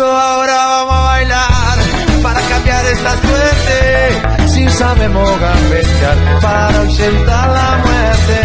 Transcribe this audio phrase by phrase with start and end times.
[0.00, 1.78] Eso ahora vamos a bailar
[2.22, 4.48] para cambiar esta suerte.
[4.48, 8.40] Si sabemos gambetear para ausentar la muerte.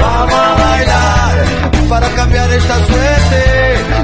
[0.00, 1.46] Vamos a bailar
[1.88, 3.40] para cambiar esta suerte.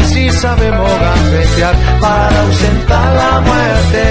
[0.05, 4.05] Si sabemos gambetear para ausentar la muerte.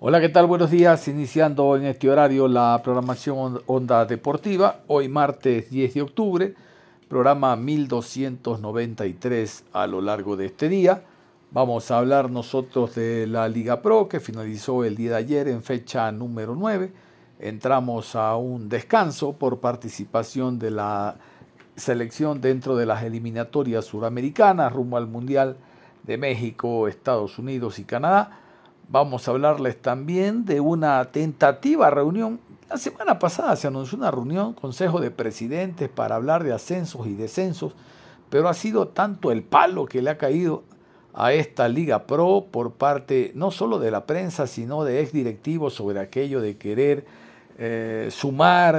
[0.00, 0.46] Hola, ¿qué tal?
[0.46, 1.06] Buenos días.
[1.06, 4.80] Iniciando en este horario la programación Onda Deportiva.
[4.88, 6.52] Hoy martes 10 de octubre
[7.12, 11.02] programa 1293 a lo largo de este día.
[11.52, 15.62] Vamos a hablar nosotros de la Liga Pro que finalizó el día de ayer en
[15.62, 16.90] fecha número 9.
[17.40, 21.16] Entramos a un descanso por participación de la
[21.76, 25.58] selección dentro de las eliminatorias suramericanas rumbo al Mundial
[26.04, 28.40] de México, Estados Unidos y Canadá.
[28.88, 32.40] Vamos a hablarles también de una tentativa reunión
[32.72, 37.12] la semana pasada se anunció una reunión, Consejo de Presidentes, para hablar de ascensos y
[37.12, 37.74] descensos,
[38.30, 40.62] pero ha sido tanto el palo que le ha caído
[41.14, 46.00] a esta Liga Pro por parte no solo de la prensa, sino de exdirectivos sobre
[46.00, 47.04] aquello de querer
[47.58, 48.76] eh, sumar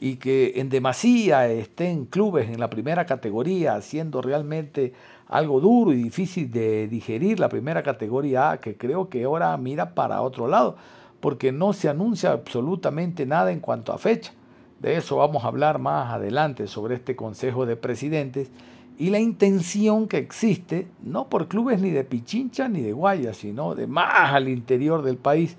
[0.00, 4.92] y que en demasía estén clubes en la primera categoría, haciendo realmente
[5.28, 9.94] algo duro y difícil de digerir la primera categoría A, que creo que ahora mira
[9.94, 10.76] para otro lado
[11.20, 14.32] porque no se anuncia absolutamente nada en cuanto a fecha.
[14.80, 18.50] De eso vamos a hablar más adelante sobre este Consejo de Presidentes
[18.98, 23.74] y la intención que existe, no por clubes ni de Pichincha ni de Guaya, sino
[23.74, 25.56] de más al interior del país,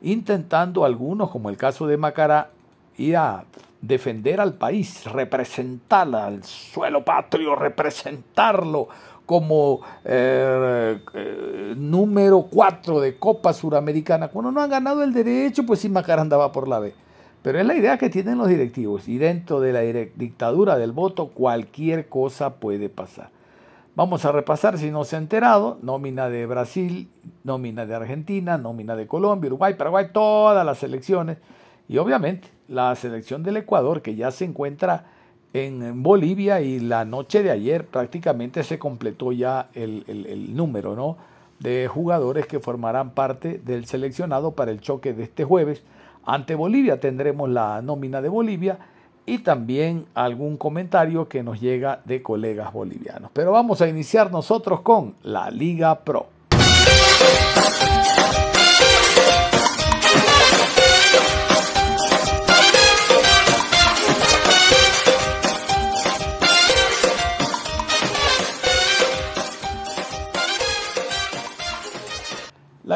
[0.00, 2.50] intentando algunos, como el caso de Macará,
[2.96, 3.44] ir a
[3.82, 8.88] defender al país, representar al suelo patrio, representarlo
[9.26, 14.28] como eh, eh, número 4 de Copa Suramericana.
[14.28, 16.94] Cuando no han ganado el derecho, pues sí Macará andaba por la B.
[17.42, 21.28] Pero es la idea que tienen los directivos y dentro de la dictadura del voto
[21.28, 23.30] cualquier cosa puede pasar.
[23.94, 27.08] Vamos a repasar si no se ha enterado, nómina de Brasil,
[27.42, 31.38] nómina de Argentina, nómina de Colombia, Uruguay, Paraguay, todas las selecciones
[31.88, 35.06] y obviamente la selección del Ecuador que ya se encuentra
[35.52, 41.16] en Bolivia y la noche de ayer prácticamente se completó ya el, número ¿no?
[41.58, 45.82] de jugadores que formarán parte del seleccionado para el choque de este jueves.
[46.30, 48.78] Ante Bolivia tendremos la nómina de Bolivia
[49.24, 53.30] y también algún comentario que nos llega de colegas bolivianos.
[53.32, 56.26] Pero vamos a iniciar nosotros con la Liga Pro.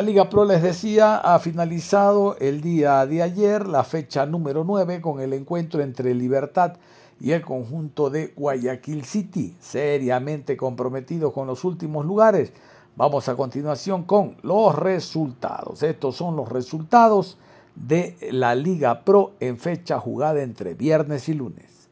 [0.02, 5.20] Liga Pro, les decía, ha finalizado el día de ayer, la fecha número 9, con
[5.20, 6.74] el encuentro entre Libertad
[7.20, 12.52] y el conjunto de Guayaquil City, seriamente comprometidos con los últimos lugares.
[12.96, 15.82] Vamos a continuación con los resultados.
[15.82, 17.38] Estos son los resultados
[17.76, 21.88] de la Liga Pro en fecha jugada entre viernes y lunes.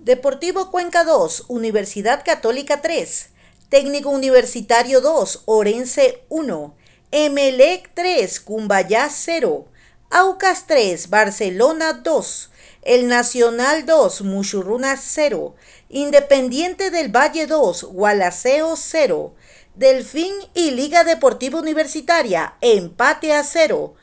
[0.00, 3.30] Deportivo Cuenca 2, Universidad Católica 3.
[3.68, 6.74] Técnico Universitario 2, Orense 1,
[7.10, 9.66] Emelec 3, Cumbayá 0,
[10.10, 15.54] Aucas 3, Barcelona 2, El Nacional 2, Muchurruna 0,
[15.90, 19.34] Independiente del Valle 2, Gualaceo 0,
[19.74, 23.94] Delfín y Liga Deportiva Universitaria, empate a 0,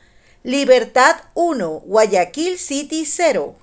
[0.44, 3.56] Libertad 1, Guayaquil City 0.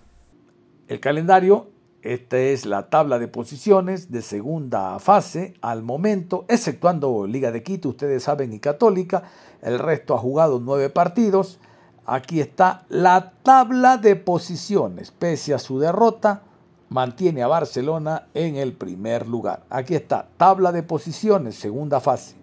[0.89, 1.72] El calendario
[2.03, 7.91] esta es la tabla de posiciones de segunda fase al momento, exceptuando Liga de Quito,
[7.91, 9.23] ustedes saben, y Católica.
[9.63, 11.61] El resto ha jugado nueve partidos.
[12.05, 15.13] Aquí está la tabla de posiciones.
[15.13, 16.43] Pese a su derrota,
[16.89, 19.63] mantiene a Barcelona en el primer lugar.
[19.71, 22.35] Aquí está, tabla de posiciones, segunda fase.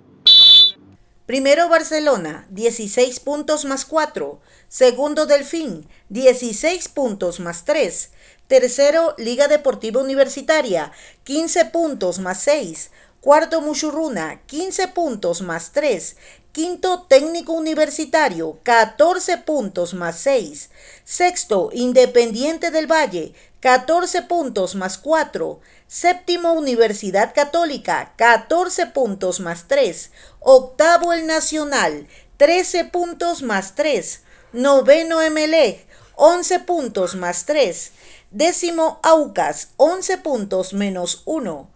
[1.26, 4.40] Primero Barcelona, 16 puntos más 4.
[4.68, 8.12] Segundo Delfín, 16 puntos más 3.
[8.50, 10.92] Tercero Liga Deportiva Universitaria,
[11.24, 12.90] 15 puntos más 6.
[13.22, 16.16] Cuarto Muchurruna, 15 puntos más 3.
[16.52, 20.72] Quinto Técnico Universitario, 14 puntos más 6.
[21.04, 25.60] Sexto Independiente del Valle, 14 puntos más 4.
[25.86, 30.10] Séptimo Universidad Católica, 14 puntos más 3.
[30.40, 32.08] Octavo el Nacional,
[32.38, 34.22] 13 puntos más 3.
[34.54, 35.86] Noveno Emelec,
[36.16, 37.92] 11 puntos más 3.
[38.32, 41.68] Décimo Aucas, 11 puntos menos 1.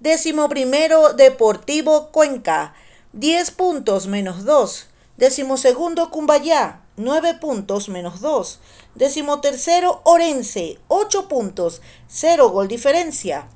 [0.00, 2.72] Décimo primero Deportivo Cuenca,
[3.12, 4.86] 10 puntos menos 2.
[5.18, 8.58] Décimo segundo Cumbayá, 9 puntos menos 2.
[8.94, 13.46] Décimo tercero Orense, 8 puntos, 0 gol diferencia.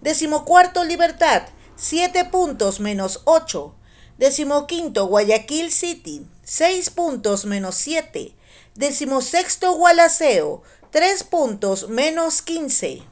[0.00, 3.74] Décimo cuarto Libertad, 7 puntos menos 8.
[4.18, 8.36] Décimo quinto Guayaquil City, 6 puntos menos 7.
[8.76, 13.02] Décimo sexto Gualaceo, 3 puntos menos 15.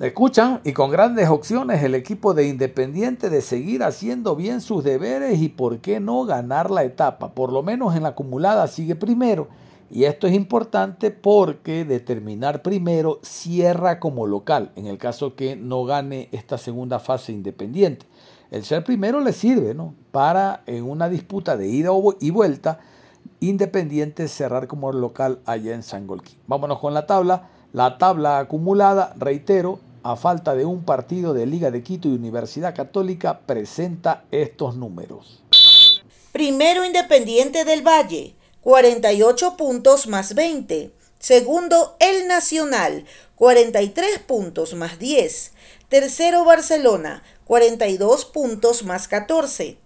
[0.00, 5.40] Escuchan y con grandes opciones el equipo de Independiente de seguir haciendo bien sus deberes
[5.40, 7.32] y por qué no ganar la etapa.
[7.32, 9.48] Por lo menos en la acumulada sigue primero.
[9.90, 15.84] Y esto es importante porque determinar primero cierra como local, en el caso que no
[15.84, 18.04] gane esta segunda fase independiente.
[18.50, 19.94] El ser primero le sirve ¿no?
[20.10, 22.80] para en una disputa de ida y vuelta,
[23.40, 26.36] Independiente cerrar como local allá en Sangolquí.
[26.46, 27.48] Vámonos con la tabla.
[27.72, 32.74] La tabla acumulada, reitero, a falta de un partido de Liga de Quito y Universidad
[32.74, 35.42] Católica, presenta estos números.
[36.32, 40.92] Primero Independiente del Valle, 48 puntos más 20.
[41.18, 43.04] Segundo El Nacional,
[43.36, 45.52] 43 puntos más 10.
[45.88, 49.78] Tercero Barcelona, 42 puntos más 14.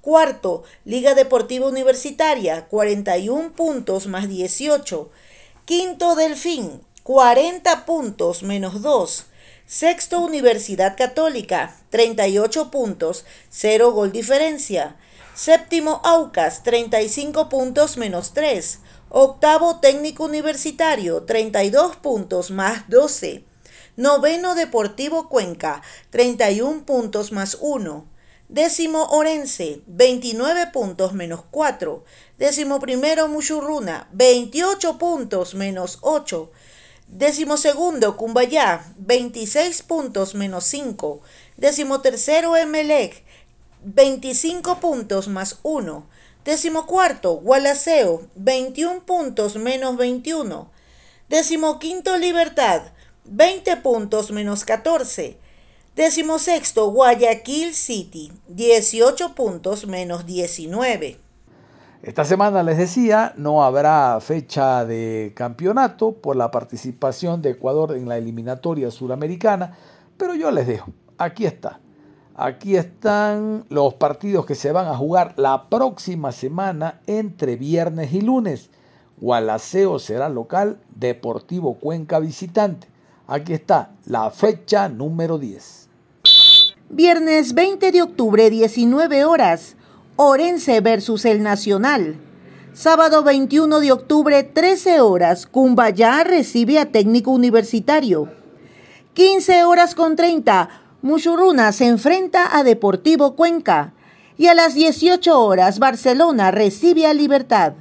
[0.00, 5.10] Cuarto, Liga Deportiva Universitaria, 41 puntos más 18.
[5.64, 9.26] Quinto, Delfín, 40 puntos menos 2.
[9.66, 14.96] Sexto, Universidad Católica, 38 puntos, 0 gol diferencia.
[15.34, 18.78] Séptimo, Aucas, 35 puntos menos 3.
[19.10, 23.44] Octavo, Técnico Universitario, 32 puntos más 12.
[23.96, 28.06] Noveno, Deportivo Cuenca, 31 puntos más 1.
[28.48, 32.02] Décimo Orense, 29 puntos menos 4.
[32.38, 36.50] Décimo primero Muchurruna, 28 puntos menos 8.
[37.08, 41.20] Décimo segundo, Cumbayá, 26 puntos menos 5.
[41.58, 43.22] Décimo tercero, Emelec,
[43.82, 46.06] 25 puntos más 1.
[46.46, 50.70] Décimo cuarto, Gualaceo, 21 puntos menos 21.
[51.28, 52.80] Décimo quinto, Libertad,
[53.24, 55.36] 20 puntos menos 14.
[55.98, 61.18] Décimo sexto, Guayaquil City, 18 puntos menos 19.
[62.04, 68.08] Esta semana les decía, no habrá fecha de campeonato por la participación de Ecuador en
[68.08, 69.76] la eliminatoria suramericana,
[70.16, 71.80] pero yo les dejo, aquí está.
[72.36, 78.20] Aquí están los partidos que se van a jugar la próxima semana entre viernes y
[78.20, 78.70] lunes.
[79.16, 82.86] Gualaceo será local, Deportivo Cuenca visitante.
[83.26, 85.87] Aquí está la fecha número 10.
[86.90, 89.76] Viernes 20 de octubre, 19 horas.
[90.16, 92.16] Orense versus el Nacional.
[92.72, 98.30] Sábado 21 de octubre, 13 horas, Cumbayá recibe a Técnico Universitario.
[99.12, 100.70] 15 horas con 30,
[101.02, 103.92] Muchurruna se enfrenta a Deportivo Cuenca.
[104.38, 107.74] Y a las 18 horas, Barcelona recibe a Libertad.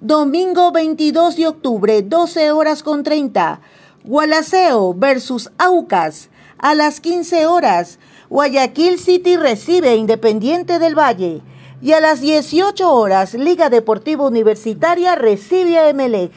[0.00, 3.60] Domingo 22 de octubre, 12 horas con 30,
[4.04, 6.28] Gualaceo versus Aucas.
[6.56, 7.98] A las 15 horas,
[8.30, 11.40] Guayaquil City recibe Independiente del Valle
[11.80, 16.32] y a las 18 horas Liga Deportiva Universitaria recibe a Emelec.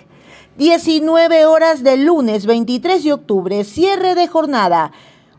[0.57, 4.93] 19 horas del lunes 23 de octubre, cierre de jornada.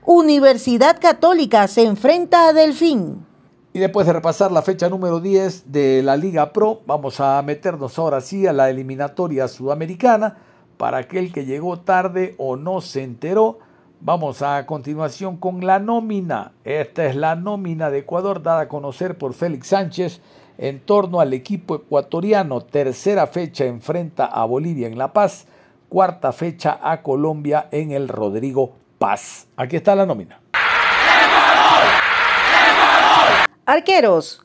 [0.05, 3.25] Universidad Católica se enfrenta a Delfín.
[3.73, 7.99] Y después de repasar la fecha número 10 de la Liga Pro, vamos a meternos
[7.99, 10.37] ahora sí a la eliminatoria sudamericana.
[10.77, 13.61] Para aquel que llegó tarde o no se enteró,
[14.05, 16.51] Vamos a continuación con la nómina.
[16.65, 20.21] Esta es la nómina de Ecuador dada a conocer por Félix Sánchez
[20.59, 22.63] en torno al equipo ecuatoriano.
[22.63, 25.47] Tercera fecha enfrenta a Bolivia en La Paz.
[25.89, 29.47] Cuarta fecha a Colombia en el Rodrigo Paz.
[29.57, 30.41] Aquí está la nómina.
[33.67, 34.45] Arqueros.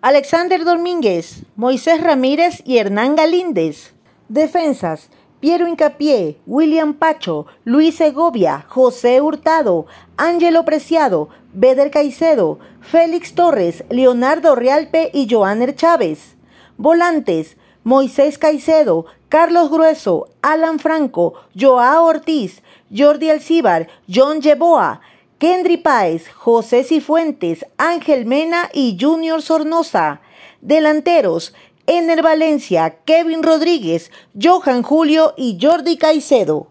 [0.00, 3.92] Alexander Domínguez, Moisés Ramírez y Hernán Galíndez.
[4.30, 5.10] Defensas.
[5.44, 9.84] Piero Incapié, William Pacho, Luis Segovia, José Hurtado,
[10.16, 16.36] Ángelo Preciado, Beder Caicedo, Félix Torres, Leonardo Realpe y Joaner Chávez.
[16.78, 25.02] Volantes, Moisés Caicedo, Carlos Grueso, Alan Franco, Joao Ortiz, Jordi Alcíbar, John Yeboa,
[25.38, 30.22] Kendry Páez, José Cifuentes, Ángel Mena y Junior Sornosa.
[30.62, 31.52] Delanteros,
[31.86, 34.10] Ener Valencia, Kevin Rodríguez,
[34.40, 36.68] Johan Julio y Jordi Caicedo.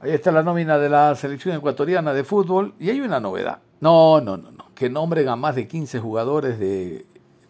[0.00, 3.58] Ahí está la nómina de la selección ecuatoriana de fútbol y hay una novedad.
[3.80, 4.66] No, no, no, no.
[4.74, 7.06] Que nombren a más de 15 jugadores de,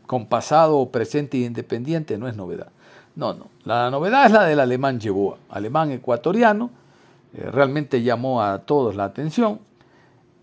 [0.07, 2.69] con pasado, presente e independiente no es novedad.
[3.17, 3.49] No, no.
[3.65, 6.71] La novedad es la del alemán Yeboa, alemán ecuatoriano.
[7.35, 9.61] Eh, realmente llamó a todos la atención.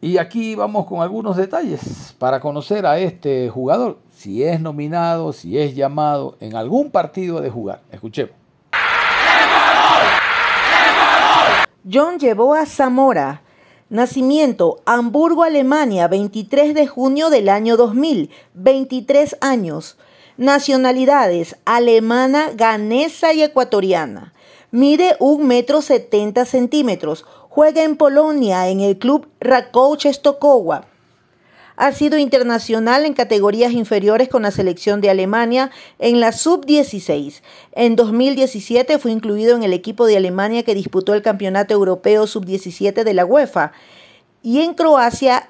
[0.01, 5.57] Y aquí vamos con algunos detalles para conocer a este jugador, si es nominado, si
[5.57, 7.81] es llamado en algún partido de jugar.
[7.91, 8.35] Escuchemos.
[11.91, 13.41] John llevó a Zamora.
[13.89, 19.97] Nacimiento, Hamburgo, Alemania, 23 de junio del año 2000, 23 años.
[20.37, 24.33] Nacionalidades, alemana, ganesa y ecuatoriana.
[24.69, 27.25] Mide un metro setenta centímetros.
[27.49, 30.90] Juega en Polonia en el club Rakouch Stokowa.
[31.75, 37.41] Ha sido internacional en categorías inferiores con la selección de Alemania en la sub-16.
[37.73, 43.03] En 2017 fue incluido en el equipo de Alemania que disputó el Campeonato Europeo sub-17
[43.03, 43.71] de la UEFA.
[44.43, 45.49] Y en Croacia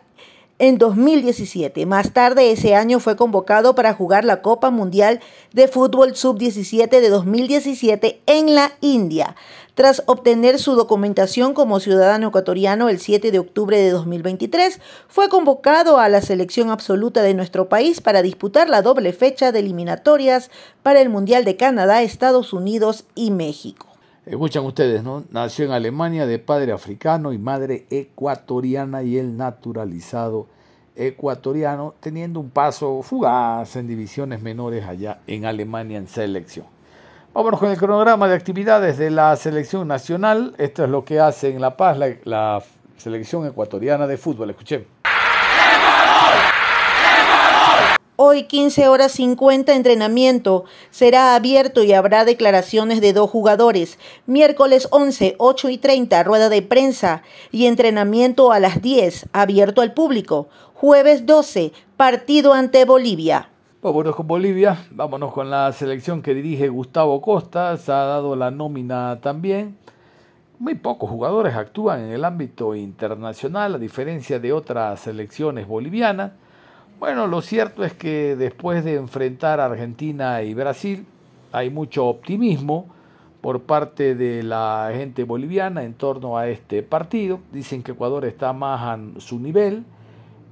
[0.62, 1.88] en 2017.
[1.88, 5.20] Más tarde ese año fue convocado para jugar la Copa Mundial
[5.54, 9.36] de Fútbol Sub-17 de 2017 en la India.
[9.74, 15.98] Tras obtener su documentación como ciudadano ecuatoriano el 7 de octubre de 2023, fue convocado
[15.98, 20.52] a la selección absoluta de nuestro país para disputar la doble fecha de eliminatorias
[20.84, 23.88] para el Mundial de Canadá, Estados Unidos y México.
[24.26, 25.24] Escuchan ustedes, ¿no?
[25.32, 30.48] Nació en Alemania de padre africano y madre ecuatoriana y el naturalizado
[30.96, 36.66] ecuatoriano, teniendo un paso fugaz en divisiones menores allá en Alemania en selección.
[37.34, 40.54] Vámonos con el cronograma de actividades de la selección nacional.
[40.58, 42.62] Esto es lo que hace en La Paz la,
[42.98, 44.50] selección ecuatoriana de fútbol.
[44.50, 44.86] Escuchen.
[48.18, 50.66] Hoy 15 horas 50 entrenamiento.
[50.90, 53.98] Será abierto y habrá declaraciones de dos jugadores.
[54.26, 59.94] Miércoles 11, 8 y 30, rueda de prensa y entrenamiento a las 10, abierto al
[59.94, 60.50] público.
[60.74, 63.52] Jueves 12, partido ante Bolivia.
[63.84, 68.52] Vámonos con Bolivia, vámonos con la selección que dirige Gustavo Costa, se ha dado la
[68.52, 69.76] nómina también.
[70.60, 76.34] Muy pocos jugadores actúan en el ámbito internacional, a diferencia de otras selecciones bolivianas.
[77.00, 81.08] Bueno, lo cierto es que después de enfrentar a Argentina y Brasil,
[81.52, 82.86] hay mucho optimismo
[83.42, 87.40] por parte de la gente boliviana en torno a este partido.
[87.52, 89.86] Dicen que Ecuador está más a su nivel.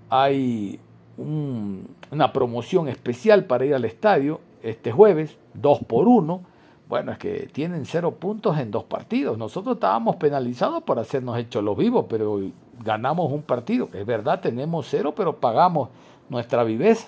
[0.09, 0.79] Hay
[1.19, 6.41] una promoción especial para ir al estadio este jueves, dos por uno.
[6.87, 9.37] Bueno, es que tienen cero puntos en dos partidos.
[9.37, 12.39] Nosotros estábamos penalizados por hacernos hechos los vivos, pero
[12.83, 13.89] ganamos un partido.
[13.93, 15.89] Es verdad, tenemos cero, pero pagamos
[16.29, 17.07] nuestra viveza.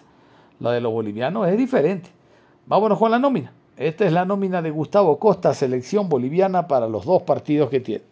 [0.60, 2.10] La de los bolivianos es diferente.
[2.68, 3.52] Vámonos con la nómina.
[3.78, 8.04] Esta es la nómina de Gustavo Costa, selección boliviana para los dos partidos que tiene.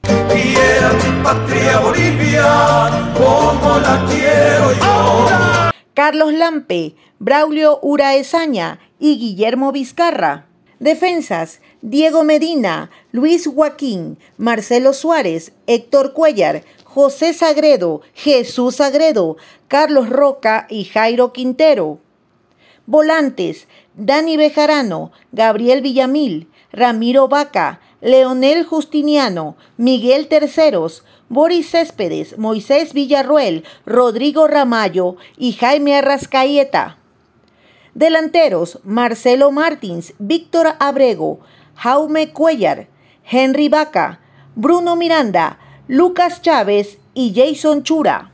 [5.99, 10.45] Carlos Lampe, Braulio Uraesaña y Guillermo Vizcarra.
[10.79, 19.35] Defensas, Diego Medina, Luis Joaquín, Marcelo Suárez, Héctor Cuellar, José Sagredo, Jesús Sagredo,
[19.67, 21.99] Carlos Roca y Jairo Quintero.
[22.85, 33.63] Volantes, Dani Bejarano, Gabriel Villamil, Ramiro Vaca, Leonel Justiniano, Miguel Terceros, Boris Céspedes, Moisés Villarruel,
[33.85, 36.97] Rodrigo Ramallo y Jaime Arrascaeta.
[37.93, 41.41] Delanteros, Marcelo Martins, Víctor Abrego,
[41.75, 42.87] Jaume Cuellar,
[43.29, 44.21] Henry Vaca,
[44.55, 48.31] Bruno Miranda, Lucas Chávez y Jason Chura.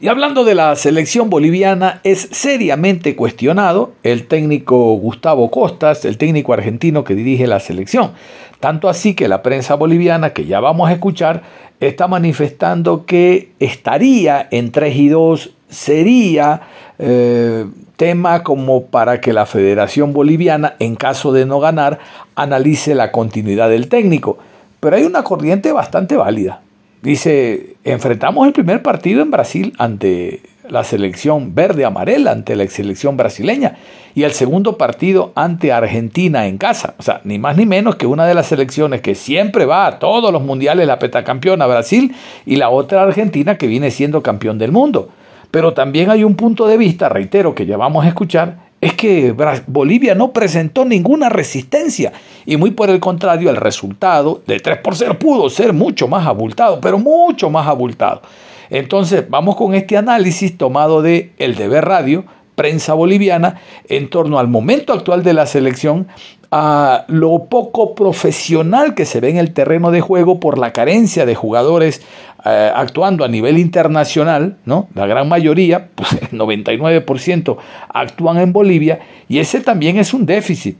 [0.00, 6.52] Y hablando de la selección boliviana, es seriamente cuestionado el técnico Gustavo Costas, el técnico
[6.52, 8.12] argentino que dirige la selección.
[8.60, 11.42] Tanto así que la prensa boliviana, que ya vamos a escuchar,
[11.80, 16.62] está manifestando que estaría en 3 y 2, sería
[16.98, 21.98] eh, tema como para que la Federación Boliviana, en caso de no ganar,
[22.34, 24.38] analice la continuidad del técnico.
[24.80, 26.62] Pero hay una corriente bastante válida
[27.02, 33.76] Dice, enfrentamos el primer partido en Brasil ante la selección verde-amarela ante la selección brasileña
[34.14, 36.94] y el segundo partido ante Argentina en casa.
[36.98, 39.98] O sea, ni más ni menos que una de las selecciones que siempre va a
[39.98, 42.14] todos los mundiales, la petacampeona Brasil
[42.46, 45.08] y la otra Argentina que viene siendo campeón del mundo.
[45.50, 49.34] Pero también hay un punto de vista, reitero, que ya vamos a escuchar, es que
[49.66, 52.12] Bolivia no presentó ninguna resistencia
[52.46, 56.26] y muy por el contrario el resultado de 3 por 0 pudo ser mucho más
[56.26, 58.22] abultado, pero mucho más abultado.
[58.70, 64.48] Entonces vamos con este análisis tomado de El Deber Radio, prensa boliviana, en torno al
[64.48, 66.08] momento actual de la selección,
[66.50, 71.26] a lo poco profesional que se ve en el terreno de juego por la carencia
[71.26, 72.02] de jugadores
[72.44, 74.88] eh, actuando a nivel internacional, ¿no?
[74.94, 77.56] La gran mayoría, pues el 99%
[77.92, 80.78] actúan en Bolivia y ese también es un déficit.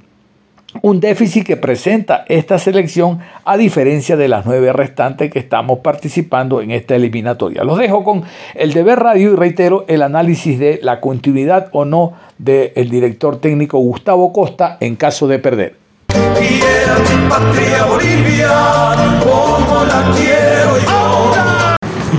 [0.81, 6.61] Un déficit que presenta esta selección a diferencia de las nueve restantes que estamos participando
[6.61, 7.65] en esta eliminatoria.
[7.65, 8.23] Los dejo con
[8.55, 13.79] el deber radio y reitero el análisis de la continuidad o no del director técnico
[13.79, 15.75] Gustavo Costa en caso de perder.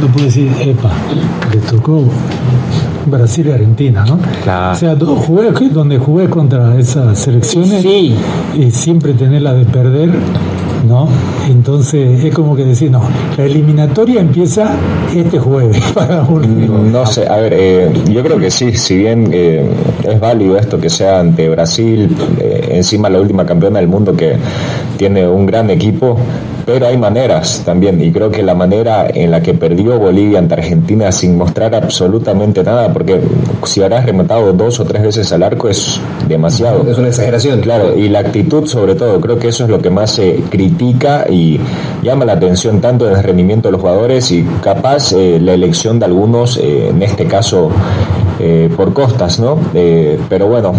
[0.02, 0.92] No puedo decir, epa,
[1.52, 2.06] le tocó
[3.06, 4.20] Brasil y Argentina, ¿no?
[4.44, 4.74] Claro.
[4.74, 8.16] O sea, jugué, donde jugué contra esas selecciones Sí.
[8.58, 10.10] y siempre tener la de perder,
[10.88, 11.08] ¿no?
[11.50, 13.02] Entonces es como que decir, no,
[13.38, 14.72] la eliminatoria empieza
[15.16, 16.48] este jueves para uno.
[16.84, 19.66] No sé, a ver, eh, yo creo que sí, si bien eh,
[20.04, 24.36] es válido esto que sea ante Brasil, eh, encima la última campeona del mundo que
[24.98, 26.18] tiene un gran equipo,
[26.66, 30.56] pero hay maneras también, y creo que la manera en la que perdió Bolivia ante
[30.56, 33.20] Argentina sin mostrar absolutamente nada, porque
[33.64, 36.90] si habrás rematado dos o tres veces al arco es demasiado.
[36.90, 37.62] Es una exageración.
[37.62, 41.26] Claro, y la actitud sobre todo, creo que eso es lo que más se critica
[41.30, 41.60] y
[42.02, 46.00] llama la atención tanto en el rendimiento de los jugadores y capaz eh, la elección
[46.00, 47.70] de algunos, eh, en este caso
[48.40, 49.60] eh, por costas, ¿no?
[49.74, 50.74] Eh, pero bueno,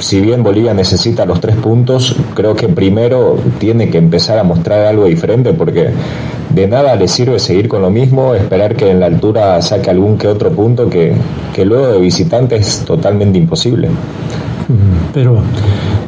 [0.00, 4.86] si bien Bolivia necesita los tres puntos, creo que primero tiene que empezar a mostrar
[4.86, 5.90] algo diferente porque
[6.50, 10.16] de nada le sirve seguir con lo mismo, esperar que en la altura saque algún
[10.16, 11.14] que otro punto que,
[11.54, 13.88] que luego de visitante es totalmente imposible.
[15.12, 15.38] Pero,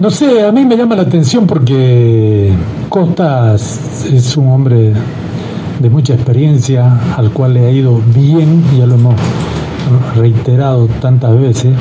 [0.00, 2.52] no sé, a mí me llama la atención porque
[2.88, 4.92] Costas es un hombre
[5.78, 9.14] de mucha experiencia, al cual le ha ido bien, ya lo hemos
[10.16, 11.73] reiterado tantas veces,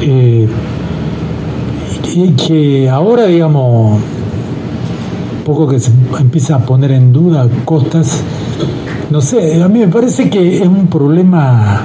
[0.00, 0.48] eh,
[2.14, 4.00] y que ahora, digamos,
[5.44, 8.20] poco que se empieza a poner en duda Costas,
[9.10, 11.84] no sé, a mí me parece que es un problema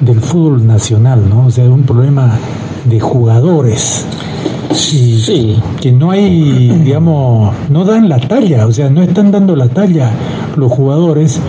[0.00, 1.46] del fútbol nacional, ¿no?
[1.46, 2.38] O sea, es un problema
[2.84, 4.04] de jugadores.
[4.92, 5.56] Y Sí.
[5.80, 10.10] Que no hay, digamos, no dan la talla, o sea, no están dando la talla
[10.56, 11.40] los jugadores.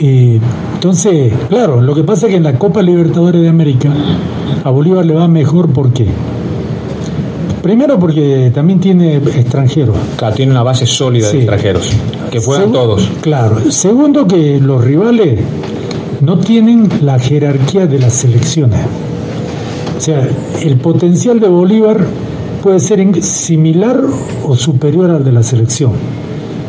[0.00, 0.40] Eh,
[0.74, 3.90] entonces, claro, lo que pasa es que en la Copa Libertadores de América
[4.62, 6.06] a Bolívar le va mejor, ¿por qué?
[7.64, 9.96] Primero porque también tiene extranjeros.
[10.16, 11.38] Claro, tiene una base sólida Sí.
[11.38, 11.88] de extranjeros,
[12.30, 13.08] que juegan Segu- todos.
[13.22, 13.70] Claro.
[13.72, 15.40] Segundo, que los rivales
[16.20, 18.80] no tienen la jerarquía de las selecciones.
[19.96, 20.28] O sea,
[20.62, 22.04] el potencial de Bolívar
[22.62, 23.98] puede ser similar
[24.46, 25.92] o superior al de la selección.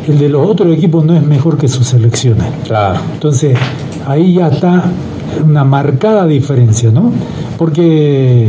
[0.08, 2.46] El de los otros equipos no es mejor que sus selecciones.
[2.66, 3.00] Claro.
[3.12, 3.54] Entonces,
[4.06, 4.84] ahí ya está
[5.44, 7.12] una marcada diferencia, ¿no?
[7.58, 8.48] Porque,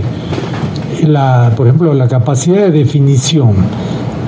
[1.05, 3.53] la, por ejemplo, la capacidad de definición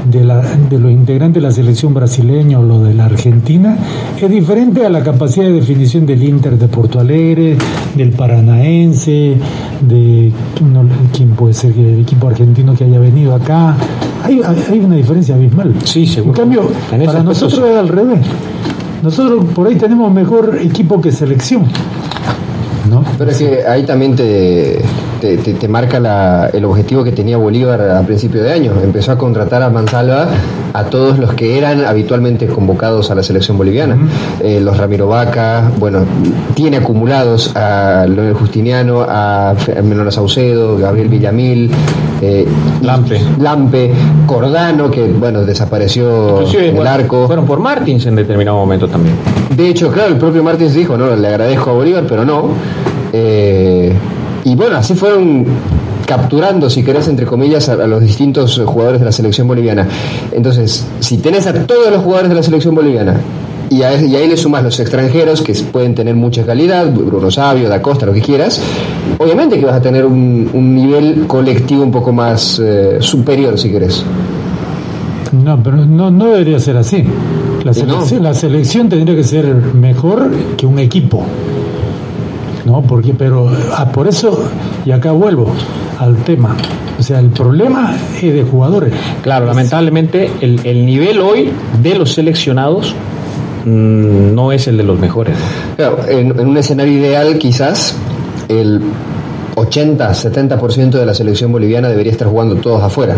[0.10, 3.78] de, la, de los integrantes de la selección brasileña o lo de la Argentina
[4.20, 7.58] es diferente a la capacidad de definición del Inter de Porto Alegre,
[7.96, 9.36] del Paranaense,
[9.82, 10.32] de
[10.72, 10.84] no,
[11.16, 13.76] quién puede ser que el equipo argentino que haya venido acá.
[14.24, 15.74] Hay, hay- una diferencia abismal.
[15.84, 16.34] Sí, seguro.
[16.34, 17.72] En cambio, En para nosotros sí.
[17.72, 18.20] es al revés.
[19.04, 21.64] Nosotros por ahí tenemos mejor equipo que selección.
[22.90, 23.04] ¿No?
[23.18, 24.82] Pero es que ahí también te,
[25.20, 28.74] te, te- te marca la- el objetivo que tenía Bolívar a principio de año.
[28.84, 30.28] Empezó a contratar a Mansalva
[30.74, 33.98] a todos los que eran habitualmente convocados a la selección boliviana.
[34.42, 36.00] Eh, los Ramiro Vaca, bueno,
[36.54, 41.72] tiene acumulados a Leonel Justiniano, a Fe- Menor Saucedo, Gabriel Villamil,
[42.22, 42.46] eh,
[42.82, 43.20] Lampe.
[43.40, 43.92] Lampe,
[44.26, 47.28] Cordano, que bueno, desapareció Inclusive, en el bueno, arco.
[47.28, 49.16] Fueron por Martins en determinado momento también.
[49.56, 52.50] De hecho, claro, el propio Martins dijo, no, le agradezco a Bolívar, pero no.
[53.12, 53.94] Eh,
[54.44, 55.46] y bueno, así fueron
[56.06, 59.88] capturando, si querés, entre comillas, a, a los distintos eh, jugadores de la selección boliviana.
[60.32, 63.16] Entonces, si tenés a todos los jugadores de la selección boliviana
[63.70, 67.70] y, a- y ahí le sumas los extranjeros que pueden tener mucha calidad, Bruno Sabio,
[67.70, 68.60] Da Costa, lo que quieras,
[69.20, 73.70] obviamente que vas a tener un, un nivel colectivo un poco más eh, superior, si
[73.70, 74.04] querés.
[75.32, 77.04] No, pero no, no debería ser así.
[77.64, 78.04] La no.
[78.22, 81.24] la selección tendría que ser mejor que un equipo.
[82.70, 82.82] ¿No?
[82.84, 84.44] Porque, pero ah, por eso,
[84.86, 85.52] y acá vuelvo
[86.00, 86.56] al tema,
[87.00, 88.94] o sea, el problema es de jugadores.
[89.24, 91.52] Claro, lamentablemente el, el nivel hoy
[91.82, 92.94] de los seleccionados
[93.66, 95.36] mm, no es el de los mejores.
[95.78, 97.96] Claro, en, en un escenario ideal quizás
[98.48, 98.82] el
[99.56, 103.16] 80-70% de la selección boliviana debería estar jugando todos afuera.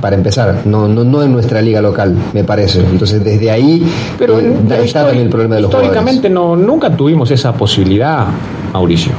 [0.00, 2.80] Para empezar, no, no, no en nuestra liga local, me parece.
[2.80, 3.86] Entonces, desde ahí
[4.18, 5.90] Pero eh, pero está también el problema de los jugadores.
[5.90, 8.26] históricamente no, nunca tuvimos esa posibilidad,
[8.72, 9.12] Mauricio.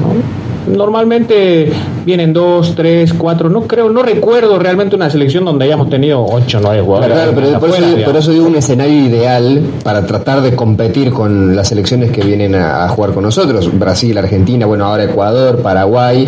[0.00, 0.41] ¿no?
[0.66, 1.72] Normalmente
[2.04, 6.60] vienen dos, tres, cuatro, no creo, no recuerdo realmente una selección donde hayamos tenido ocho,
[6.62, 7.16] nueve jugadores.
[7.16, 11.56] Claro, pero por eso, por eso digo un escenario ideal para tratar de competir con
[11.56, 13.76] las selecciones que vienen a, a jugar con nosotros.
[13.78, 16.26] Brasil, Argentina, bueno, ahora Ecuador, Paraguay.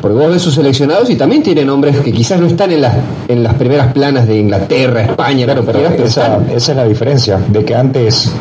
[0.00, 2.94] Porque vos ves sus seleccionados y también tienen nombres que quizás no están en las,
[3.28, 7.64] en las primeras planas de Inglaterra, España, Claro, pero esa, esa es la diferencia, de
[7.64, 8.32] que antes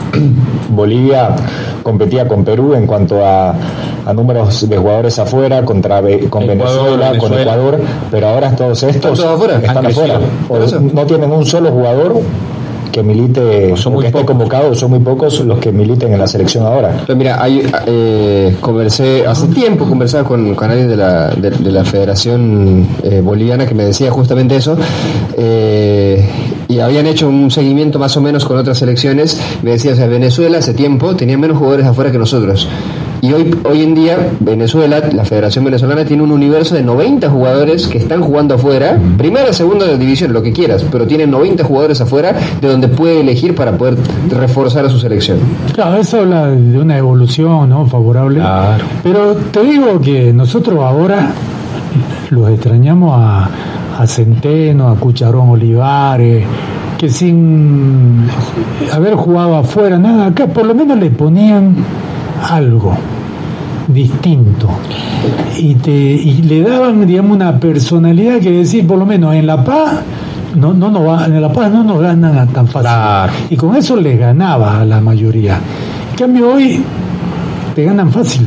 [0.70, 1.36] Bolivia
[1.82, 3.56] competía con Perú en cuanto a,
[4.06, 7.34] a números de jugadores afuera, contra con Ecuador, Venezuela, con.
[7.34, 9.58] Ecuador, pero ahora todos estos todos afuera?
[9.58, 10.20] están Han afuera.
[10.94, 12.22] no tienen un solo jugador
[12.94, 16.20] que milite, son o muy que esté convocado, son muy pocos los que militen en
[16.20, 17.04] la selección ahora.
[17.06, 21.72] Pero mira, hay, eh, conversé, hace tiempo conversaba con, con alguien de la, de, de
[21.72, 24.78] la Federación eh, Boliviana que me decía justamente eso,
[25.36, 26.24] eh,
[26.68, 30.06] y habían hecho un seguimiento más o menos con otras selecciones, me decía, o sea,
[30.06, 32.70] Venezuela hace tiempo tenía menos jugadores afuera que nosotros.
[33.24, 37.88] Y hoy, hoy en día, Venezuela, la Federación Venezolana, tiene un universo de 90 jugadores
[37.88, 42.36] que están jugando afuera, primera, segunda división, lo que quieras, pero tiene 90 jugadores afuera
[42.60, 43.96] de donde puede elegir para poder
[44.30, 45.38] reforzar a su selección.
[45.74, 47.86] Claro, eso habla de una evolución ¿no?
[47.86, 48.42] favorable.
[48.42, 48.84] Claro.
[49.02, 51.32] Pero te digo que nosotros ahora
[52.30, 53.50] los extrañamos a,
[54.00, 56.46] a Centeno, a Cucharón Olivares,
[56.98, 58.28] que sin
[58.92, 61.74] haber jugado afuera, nada, acá por lo menos le ponían
[62.50, 62.94] algo
[63.94, 64.68] distinto
[65.58, 69.64] y te y le daban digamos una personalidad que decir por lo menos en La
[69.64, 70.02] Paz
[70.56, 73.34] no no va, en La Paz no nos ganan tan fácil Claro.
[73.50, 75.60] y con eso les ganaba a la mayoría
[76.12, 76.82] en cambio hoy
[77.76, 78.46] te ganan fácil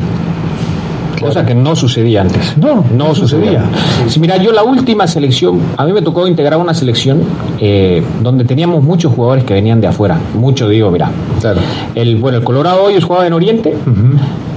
[1.21, 2.59] Cosa que no sucedía antes.
[2.59, 3.65] No, no no sucedía.
[4.07, 7.23] Sí, mira, yo la última selección, a mí me tocó integrar una selección
[7.59, 10.19] eh, donde teníamos muchos jugadores que venían de afuera.
[10.35, 11.11] Mucho digo, mira.
[11.41, 11.63] Claro.
[11.95, 13.75] El, bueno, el Colorado Hoyos jugaba en Oriente.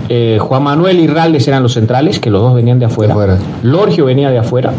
[0.10, 3.14] Eh, Juan Manuel y Raldes eran los centrales, que los dos venían de afuera.
[3.16, 3.38] De afuera.
[3.64, 4.72] Lorgio venía de afuera,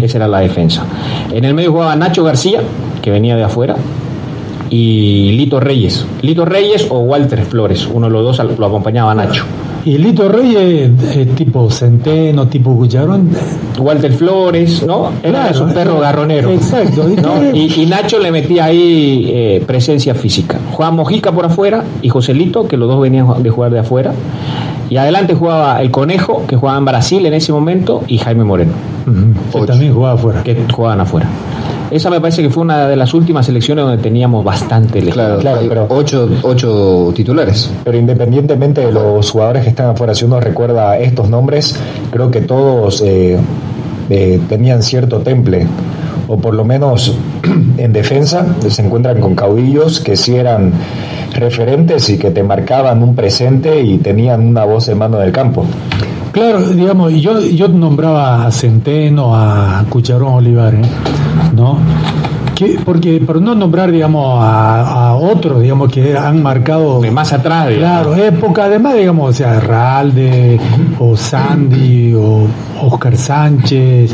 [0.00, 0.82] esa era la defensa.
[1.30, 2.60] En el medio jugaba Nacho García,
[3.02, 3.76] que venía de afuera,
[4.70, 6.04] y Lito Reyes.
[6.22, 9.44] Lito Reyes o Walter Flores, uno de los dos lo acompañaba a Nacho.
[9.84, 13.30] y Lito Reyes es tipo Centeno tipo Cucharón
[13.78, 15.10] Walter Flores, ¿no?
[15.22, 16.50] Era Claro, un perro eh, garronero.
[16.50, 17.06] exacto.
[17.22, 17.54] ¿no?
[17.56, 20.58] Y, y Nacho le metía ahí eh, presencia física.
[20.72, 24.12] Juan Mojica por afuera y Joselito, que los dos venían de jugar de afuera.
[24.90, 28.72] Y adelante jugaba el Conejo, que jugaba en Brasil en ese momento, y Jaime Moreno,
[29.52, 30.42] que también jugaba afuera.
[30.42, 31.26] Que jugaban afuera.
[31.90, 35.60] Esa me parece que fue una de las últimas selecciones donde teníamos bastante Claro, Claro,
[35.68, 37.70] pero- ocho, ocho titulares.
[37.84, 41.76] Pero independientemente de los jugadores que están afuera, si uno recuerda estos nombres,
[42.10, 43.38] creo que todos eh,
[44.10, 45.66] eh, tenían cierto temple,
[46.28, 47.14] o por lo menos
[47.78, 50.72] en defensa se encuentran con caudillos que sí eran
[51.38, 55.64] referentes y que te marcaban un presente y tenían una voz en mano del campo.
[56.32, 60.86] Claro, digamos, yo, yo nombraba a Centeno, a Cucharón Olivares,
[61.54, 61.78] ¿no?
[62.54, 67.00] Que, porque, por no nombrar, digamos, a, a otros, digamos, que han marcado...
[67.00, 68.08] De más atrás, digamos.
[68.08, 70.60] Claro, época, además, digamos, o sea, Ralde,
[70.98, 72.46] o Sandy, o
[72.82, 74.12] Oscar Sánchez,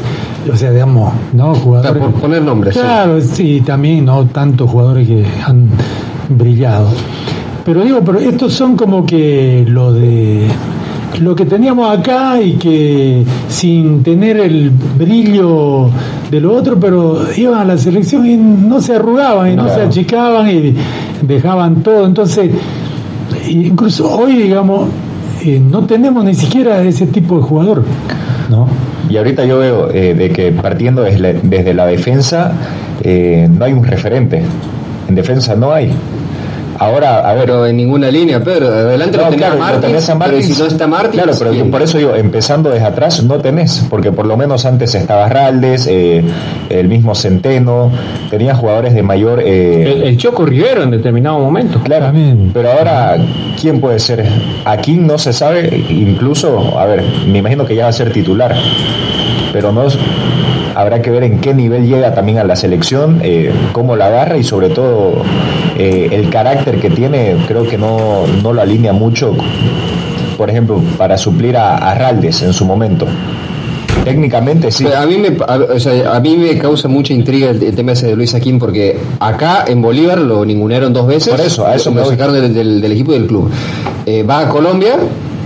[0.52, 1.54] o sea, digamos, ¿no?
[1.54, 2.02] Jugadores...
[2.02, 2.80] Por poner nombres, sí.
[2.80, 4.26] Claro, sí, también, ¿no?
[4.26, 5.68] Tantos jugadores que han
[6.28, 6.88] brillado.
[7.64, 10.48] Pero digo, pero estos son como que lo de
[11.20, 15.88] lo que teníamos acá y que sin tener el brillo
[16.30, 19.82] de lo otro, pero iban a la selección y no se arrugaban y no, se
[19.82, 20.74] achicaban y
[21.22, 22.06] dejaban todo.
[22.06, 22.50] Entonces,
[23.48, 24.88] incluso hoy, digamos,
[25.44, 27.84] eh, no tenemos ni siquiera ese tipo de jugador,
[28.50, 28.66] ¿no?
[29.08, 32.52] Y ahorita yo veo eh, de que partiendo desde la, desde la defensa
[33.02, 34.42] eh, no hay un referente.
[35.08, 35.90] En defensa no hay.
[36.76, 38.66] Ahora, a ver, Pero en ninguna línea, Pedro.
[38.66, 40.54] Adelante lo No, tenía claro, lo Martins, tenés a pero Martins.
[40.56, 41.22] si no está Martins...
[41.22, 41.70] Claro, pero ¿quién?
[41.70, 45.86] por eso digo, empezando desde atrás no tenés, porque por lo menos antes estaba Raldes,
[45.88, 46.24] eh,
[46.70, 47.92] el mismo Centeno,
[48.28, 49.40] tenías jugadores de mayor...
[49.44, 51.78] eh, El, el Choco Rivero en determinado momento.
[51.84, 52.50] Claro, También.
[52.52, 53.18] pero ahora,
[53.60, 54.26] ¿quién puede ser?
[54.64, 58.52] Aquí no se sabe, incluso, a ver, me imagino que ya va a ser titular,
[59.52, 59.96] pero no es-
[60.74, 64.36] habrá que ver en qué nivel llega también a la selección, eh, cómo la agarra
[64.38, 65.22] y sobre todo
[65.78, 69.34] eh, el carácter que tiene, creo que no, no lo alinea mucho
[70.36, 73.06] por ejemplo, para suplir a, a Raldes en su momento.
[74.04, 74.84] Técnicamente sí.
[74.86, 77.92] A mí, me, a, o sea, a mí me causa mucha intriga el, el tema
[77.92, 81.32] ese de Luis Aquín porque acá en Bolívar lo ningunearon dos veces.
[81.32, 83.50] Por eso, a eso me lo sacaron del, del- del equipo y del club.
[84.06, 84.96] Eh, va a Colombia,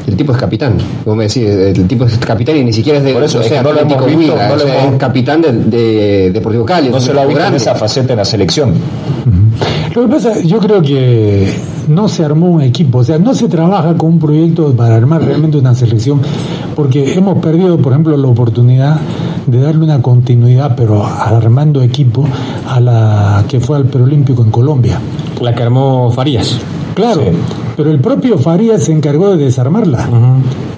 [0.09, 0.79] el tipo es capitán.
[1.05, 3.41] Como me decís, el tipo es capitán y ni siquiera es de Por eso, o
[3.43, 5.53] es sea, que no lo hemos visto, no o lo sea, hemos- es capitán de,
[5.53, 6.89] de Deportivo Cali.
[6.91, 8.73] No se lo ha visto en esa faceta en la selección.
[9.95, 11.53] Lo que pasa, yo creo que
[11.89, 15.23] no se armó un equipo, o sea, no se trabaja con un proyecto para armar
[15.25, 16.21] realmente una selección,
[16.77, 18.99] porque hemos perdido, por ejemplo, la oportunidad
[19.47, 22.25] de darle una continuidad, pero armando equipo,
[22.69, 25.01] a la que fue al preolímpico en Colombia.
[25.41, 26.59] La que armó Farías.
[26.95, 27.23] Claro,
[27.79, 30.07] pero el propio Farías se encargó de desarmarla,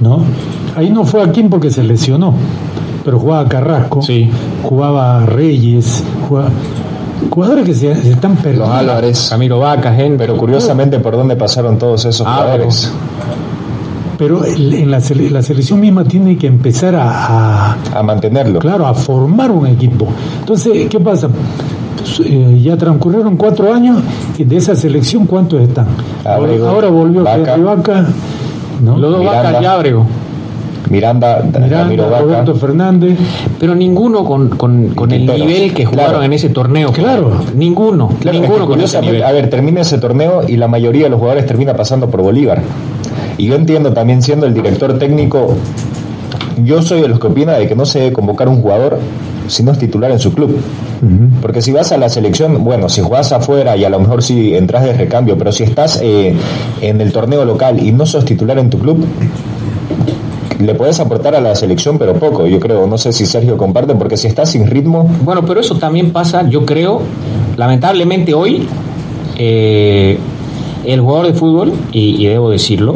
[0.00, 0.20] ¿no?
[0.76, 2.34] Ahí no fue Aquín porque se lesionó,
[3.04, 4.00] pero jugaba Carrasco,
[4.62, 6.50] jugaba Reyes, jugaba-
[7.30, 8.66] jugadores que se, se están perdiendo.
[8.66, 9.26] Los Álvarez.
[9.30, 10.18] Camilo Vaca, gente.
[10.18, 12.92] Pero curiosamente, ¿por dónde pasaron todos esos Ah, jugadores?
[14.18, 18.58] Pero el- en la, sele- la selección misma tiene que empezar a, a- A mantenerlo.
[18.58, 20.06] claro, a formar un equipo.
[20.40, 21.28] Entonces, ¿qué pasa?
[22.16, 24.02] Pues, eh, ya transcurrieron cuatro años
[24.38, 25.86] y de esa selección, ¿cuántos están?
[26.24, 27.56] Ábrego, Ahora volvió Vaca.
[28.82, 28.96] ¿no?
[28.98, 29.42] Los dos Miranda.
[29.42, 30.06] Vacas y Ábrego.
[30.88, 32.20] Miranda, Ramiro Miranda, Vaca.
[32.22, 33.18] Roberto Fernández.
[33.60, 36.24] Pero ninguno con, con, con el nivel que jugaron Claro.
[36.24, 36.90] en ese torneo.
[36.92, 37.30] Claro.
[37.54, 38.08] Ninguno.
[38.20, 39.22] Claro, es ninguno que con ese curiosamente, nivel.
[39.28, 42.60] a ver, termina ese torneo y la mayoría de los jugadores termina pasando por Bolívar.
[43.38, 45.54] Y yo entiendo también siendo el director técnico,
[46.64, 48.98] yo soy de los que opina de que no se debe convocar un jugador
[49.50, 50.56] si no es titular en su club.
[51.42, 54.54] Porque si vas a la selección, bueno, si jugás afuera y a lo mejor si
[54.54, 56.34] entras de recambio, pero si estás eh,
[56.80, 59.04] en el torneo local y no sos titular en tu club,
[60.58, 62.86] le puedes aportar a la selección, pero poco, yo creo.
[62.86, 66.46] No sé si Sergio comparte, porque si estás sin ritmo, Bueno, pero eso también pasa,
[66.48, 67.00] yo creo,
[67.56, 68.66] lamentablemente hoy,
[69.38, 70.18] eh,
[70.84, 72.94] el jugador de fútbol, y, y debo decirlo,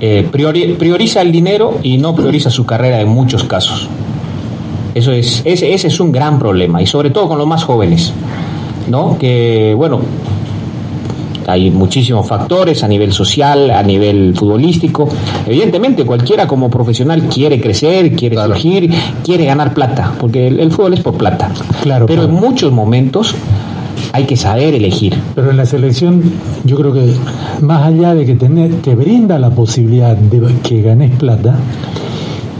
[0.00, 3.88] eh, priori- prioriza el dinero y no prioriza su carrera en muchos casos.
[4.94, 8.12] Eso es, ese, ese es un gran problema, y sobre todo con los más jóvenes,
[8.88, 9.18] ¿no?
[9.18, 10.00] Que, bueno,
[11.46, 15.08] hay muchísimos factores a nivel social, a nivel futbolístico.
[15.46, 18.90] Evidentemente, cualquiera como profesional quiere crecer, quiere surgir,
[19.22, 21.50] quiere ganar plata, porque el, el fútbol es por plata.
[21.82, 22.36] Claro, Pero claro.
[22.38, 23.34] en muchos momentos
[24.12, 25.18] hay que saber elegir.
[25.34, 26.22] Pero en la selección,
[26.64, 27.14] yo creo que
[27.60, 31.58] más allá de que tener, te brinda la posibilidad de que ganes plata,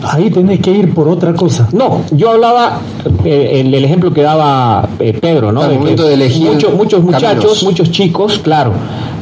[0.06, 1.68] ahí tenés que ir por otra cosa.
[1.72, 2.80] No, yo hablaba
[3.24, 5.62] eh, el, el ejemplo que daba eh, Pedro, ¿no?
[5.62, 7.62] Al De que momento de elegir muchos, muchos muchachos, caminos.
[7.64, 8.72] muchos chicos, claro,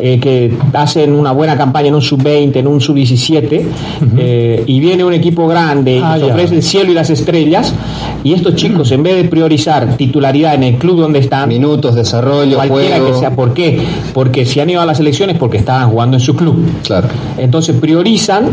[0.00, 3.64] eh, que hacen una buena campaña en un sub-20, en un sub-17,
[4.18, 6.32] eh, y viene un equipo grande y Ah, les ya.
[6.34, 7.72] ofrece el cielo y las estrellas,
[8.24, 12.56] y estos chicos, en vez de priorizar titularidad en el club donde están, Minutos, desarrollo,
[12.56, 13.12] cualquiera juego.
[13.12, 13.80] que sea, ¿por qué?
[14.14, 16.56] Porque si han ido a las elecciones porque estaban jugando en su club.
[16.84, 17.08] Claro.
[17.38, 18.50] Entonces priorizan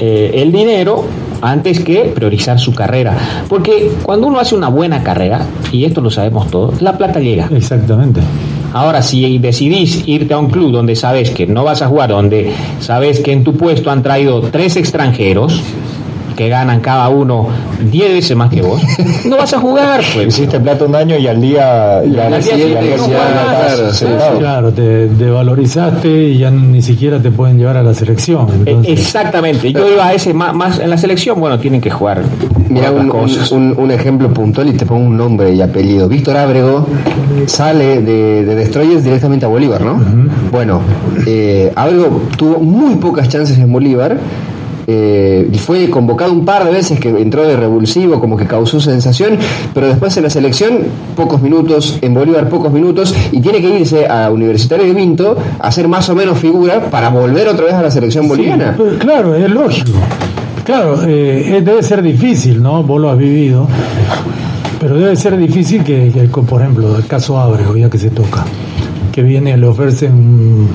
[0.00, 1.04] eh, el dinero
[1.40, 3.16] antes que priorizar su carrera.
[3.48, 7.48] Porque cuando uno hace una buena carrera, y esto lo sabemos todos, la plata llega.
[7.52, 8.20] Exactamente.
[8.72, 12.52] Ahora, si decidís irte a un club donde sabes que no vas a jugar, donde
[12.80, 15.62] sabes que en tu puesto han traído tres extranjeros,
[16.38, 17.48] que ganan cada uno
[17.90, 18.80] 10 veces más que vos,
[19.28, 20.28] no vas a jugar, pues.
[20.28, 22.96] hiciste plata un año y al día, y al día.
[24.38, 28.46] Claro, te devalorizaste y ya ni siquiera te pueden llevar a la selección.
[28.48, 31.90] Eh, Entonces, Exactamente, yo iba a ese más, más en la selección, bueno, tienen que
[31.90, 32.22] jugar.
[32.68, 33.50] Mira otras un, cosas.
[33.52, 36.08] un- un- un ejemplo puntual y te pongo un nombre y apellido.
[36.08, 36.86] Víctor Ábrego
[37.46, 40.00] sale de, de Destroyers directamente a Bolívar, ¿no?
[40.52, 40.80] Bueno,
[41.26, 44.18] eh, Ábrego tuvo muy pocas chances en Bolívar.
[44.90, 49.36] Eh, fue convocado un par de veces que entró de revulsivo, como que causó sensación,
[49.74, 50.78] pero después en la selección,
[51.14, 55.68] pocos minutos, en Bolívar pocos minutos, y tiene que irse a Universitario de Vinto a
[55.68, 58.74] hacer más o menos figura para volver otra vez a la selección boliviana.
[58.78, 59.92] Pues, claro, es lógico.
[60.64, 62.82] Claro, eh, eh, debe ser difícil, ¿no?
[62.82, 63.68] Vos lo has vivido.
[64.80, 68.46] Pero debe ser difícil que, que, por ejemplo, el caso Ábrego, ya que se toca,
[69.12, 70.68] que viene, le ofrecen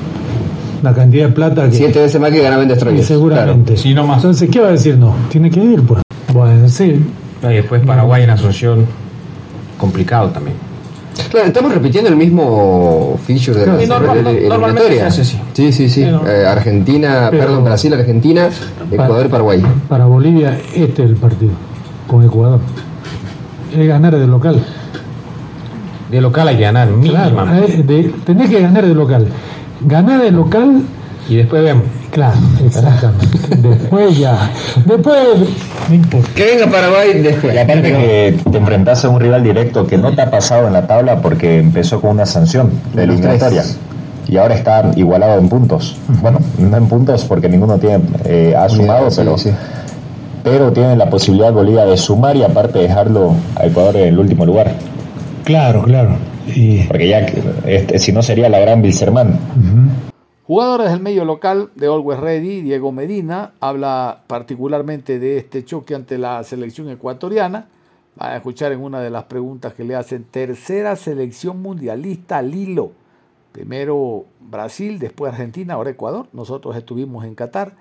[0.84, 3.06] una cantidad de plata que Siete veces más que ganaba en Destroyers.
[3.06, 3.76] seguramente.
[3.76, 4.16] Sí, no más.
[4.18, 4.96] Entonces, ¿qué va a decir?
[4.98, 6.02] No, tiene que ir, pues.
[6.32, 7.02] Bueno, sí.
[7.42, 8.84] Y después Paraguay en Asunción,
[9.78, 10.56] complicado también.
[11.30, 15.24] Claro, estamos repitiendo el mismo feature de la Sí, normal- de la normalmente hace.
[15.24, 16.02] Sí, sí, sí.
[16.02, 18.48] Eh, Argentina, Pero- perdón, Brasil, Argentina,
[18.90, 19.62] Ecuador, Paraguay.
[19.88, 21.52] Para Bolivia, este es el partido
[22.08, 22.58] con Ecuador.
[23.76, 24.62] Es ganar de local.
[26.10, 27.74] De local hay que ganar, Claro, mínimamente.
[27.80, 29.26] eh, de- tenés que ganar de local.
[29.80, 30.82] Ganar de local,
[31.28, 31.84] Y después vemos.
[32.10, 33.26] claro, exactamente.
[33.56, 34.50] Después ya.
[34.84, 35.16] Después,
[35.88, 36.28] no importa.
[36.34, 37.54] Que venga Paraguay después.
[37.54, 40.72] Y aparte que te enfrentas a un rival directo que no te ha pasado en
[40.74, 43.64] la tabla porque empezó con una sanción de eliminatoria.
[44.28, 45.96] y ahora está igualado en puntos.
[46.22, 49.36] Bueno, no en puntos porque ninguno tiene eh, ha sumado, pero,
[50.42, 54.44] pero tiene la posibilidad Bolivia de sumar y aparte dejarlo a Ecuador en el último
[54.46, 54.72] lugar.
[55.44, 56.16] Claro, claro.
[56.88, 57.20] Porque ya,
[57.66, 59.38] este, si no sería la gran Bilserman.
[60.46, 66.18] Jugadores del medio local de Always Ready, Diego Medina, habla particularmente de este choque ante
[66.18, 67.68] la selección ecuatoriana.
[68.16, 70.24] Van a escuchar en una de las preguntas que le hacen.
[70.24, 72.92] Tercera selección mundialista Lilo.
[73.52, 76.28] Primero Brasil, después Argentina, ahora Ecuador.
[76.32, 77.72] Nosotros estuvimos en Qatar.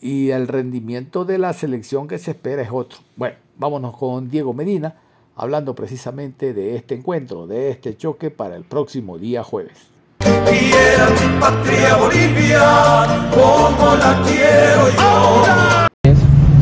[0.00, 2.98] Y el rendimiento de la selección que se espera es otro.
[3.14, 4.96] Bueno, vámonos con Diego Medina,
[5.36, 9.96] hablando precisamente de este encuentro, de este choque para el próximo día jueves
[10.52, 16.14] y era mi patria Bolivia, como la quiero yo.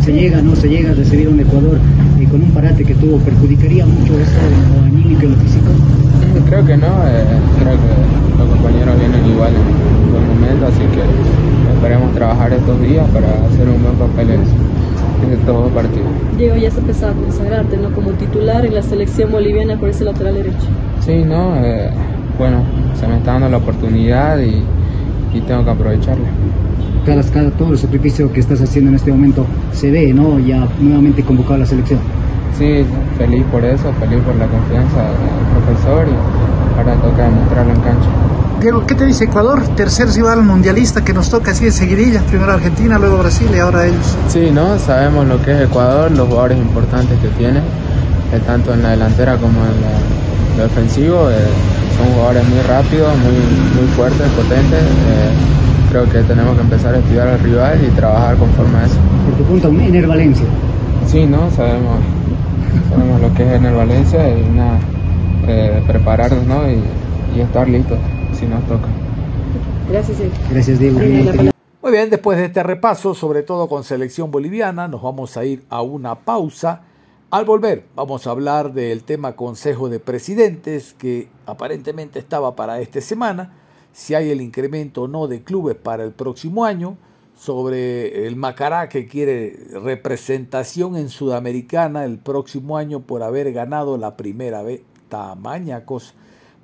[0.03, 1.79] Se llega, no se llega a recibir un Ecuador
[2.19, 5.71] y con un parate que tuvo, ¿perjudicaría mucho eso en lo anímico y lo físico?
[6.47, 7.25] Creo que no, eh,
[7.59, 13.09] creo que los compañeros vienen igual en buen momento, así que esperemos trabajar estos días
[13.11, 14.45] para hacer un buen papel en,
[15.33, 16.05] en todo partido.
[16.37, 17.91] Diego, ya se empezaba a consagrarte ¿no?
[17.93, 20.67] como titular en la selección boliviana por ese lateral derecho.
[21.01, 21.91] Sí, no, eh,
[22.39, 22.63] bueno,
[22.99, 24.63] se me está dando la oportunidad y,
[25.49, 26.29] tengo que aprovecharla.
[27.05, 30.39] Cada, cada, todo el sacrificio que estás haciendo en este momento se ve, ¿no?
[30.39, 31.99] Ya nuevamente convocado a la selección.
[32.57, 32.87] Sí,
[33.19, 38.09] feliz por eso, feliz por la confianza del profesor y ahora toca demostrarlo en cancha.
[38.61, 39.63] Diego, ¿qué te dice Ecuador?
[39.77, 43.87] Tercer rival mundialista que nos toca así de seguidilla, primero Argentina, luego Brasil y ahora
[43.87, 44.17] ellos.
[44.29, 44.79] Sí, ¿no?
[44.79, 49.37] Sabemos lo que es Ecuador, los jugadores importantes que tiene, eh, tanto en la delantera
[49.37, 51.31] como en lo defensivo.
[51.31, 51.35] Eh,
[51.99, 54.83] son jugadores muy rápidos, muy, muy fuertes, potentes.
[54.83, 55.33] Eh,
[55.91, 58.97] creo que tenemos que empezar a estudiar al rival y trabajar conforme a eso.
[59.27, 60.47] Por tu punto, Ener Valencia.
[61.07, 61.51] Sí, ¿no?
[61.51, 61.99] Sabemos,
[62.89, 64.79] sabemos lo que es Ener Valencia y nada,
[65.47, 66.63] eh, prepararnos ¿no?
[66.69, 66.81] y,
[67.37, 67.99] y, estar listos
[68.35, 68.89] si nos toca.
[69.89, 70.19] Gracias,
[70.51, 70.99] Gracias, Diego.
[71.83, 75.65] Muy bien, después de este repaso, sobre todo con selección boliviana, nos vamos a ir
[75.69, 76.83] a una pausa.
[77.31, 83.01] Al volver, vamos a hablar del tema Consejo de Presidentes, que aparentemente estaba para esta
[83.01, 83.53] semana,
[83.93, 86.97] si hay el incremento o no de clubes para el próximo año,
[87.37, 94.17] sobre el Macará que quiere representación en Sudamericana el próximo año por haber ganado la
[94.17, 94.81] primera vez.
[95.09, 96.15] Tamaña cosa.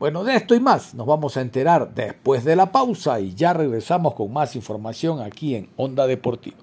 [0.00, 3.52] Bueno, de esto y más nos vamos a enterar después de la pausa y ya
[3.52, 6.56] regresamos con más información aquí en Onda Deportiva.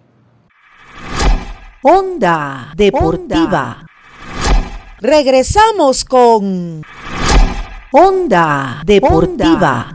[1.84, 3.86] Onda Deportiva.
[4.98, 6.82] Regresamos con
[7.92, 9.94] Onda Deportiva.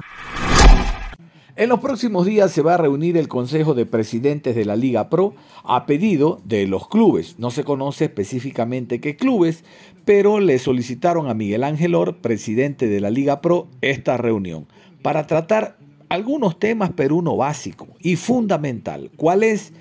[1.55, 5.11] En los próximos días se va a reunir el Consejo de Presidentes de la Liga
[5.11, 5.35] Pro
[5.65, 7.39] a pedido de los clubes.
[7.39, 9.63] No se conoce específicamente qué clubes,
[10.07, 14.67] pero le solicitaron a Miguel Ángel Or, presidente de la Liga Pro, esta reunión
[15.03, 15.77] para tratar
[16.09, 19.11] algunos temas, pero uno básico y fundamental.
[19.17, 19.75] ¿Cuál es?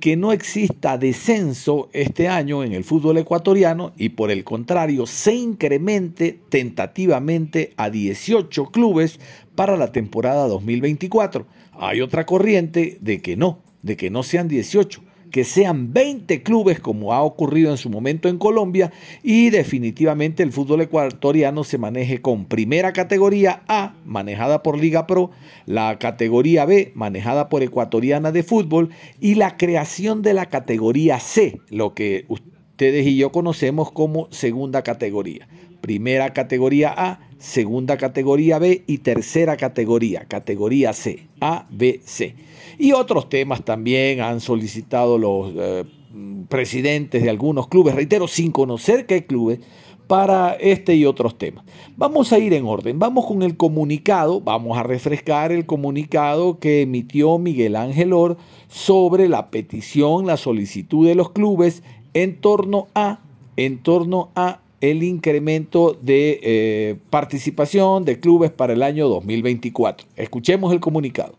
[0.00, 5.34] que no exista descenso este año en el fútbol ecuatoriano y por el contrario se
[5.34, 9.18] incremente tentativamente a 18 clubes
[9.56, 11.46] para la temporada 2024.
[11.72, 16.80] Hay otra corriente de que no, de que no sean 18, que sean 20 clubes
[16.80, 18.92] como ha ocurrido en su momento en Colombia
[19.22, 25.30] y definitivamente el fútbol ecuatoriano se maneje con primera categoría A, manejada por Liga Pro,
[25.66, 28.90] la categoría B, manejada por Ecuatoriana de Fútbol
[29.20, 34.82] y la creación de la categoría C, lo que ustedes y yo conocemos como segunda
[34.82, 35.48] categoría.
[35.80, 42.34] Primera categoría A, segunda categoría B y tercera categoría, categoría C, A, B, C.
[42.78, 45.84] Y otros temas también han solicitado los eh,
[46.48, 49.60] presidentes de algunos clubes, reitero, sin conocer qué clubes,
[50.06, 51.64] para este y otros temas.
[51.96, 56.82] Vamos a ir en orden, vamos con el comunicado, vamos a refrescar el comunicado que
[56.82, 58.36] emitió Miguel Ángel Or
[58.68, 61.82] sobre la petición, la solicitud de los clubes
[62.14, 63.20] en torno a,
[63.56, 70.06] en torno a el incremento de eh, participación de clubes para el año 2024.
[70.16, 71.34] Escuchemos el comunicado.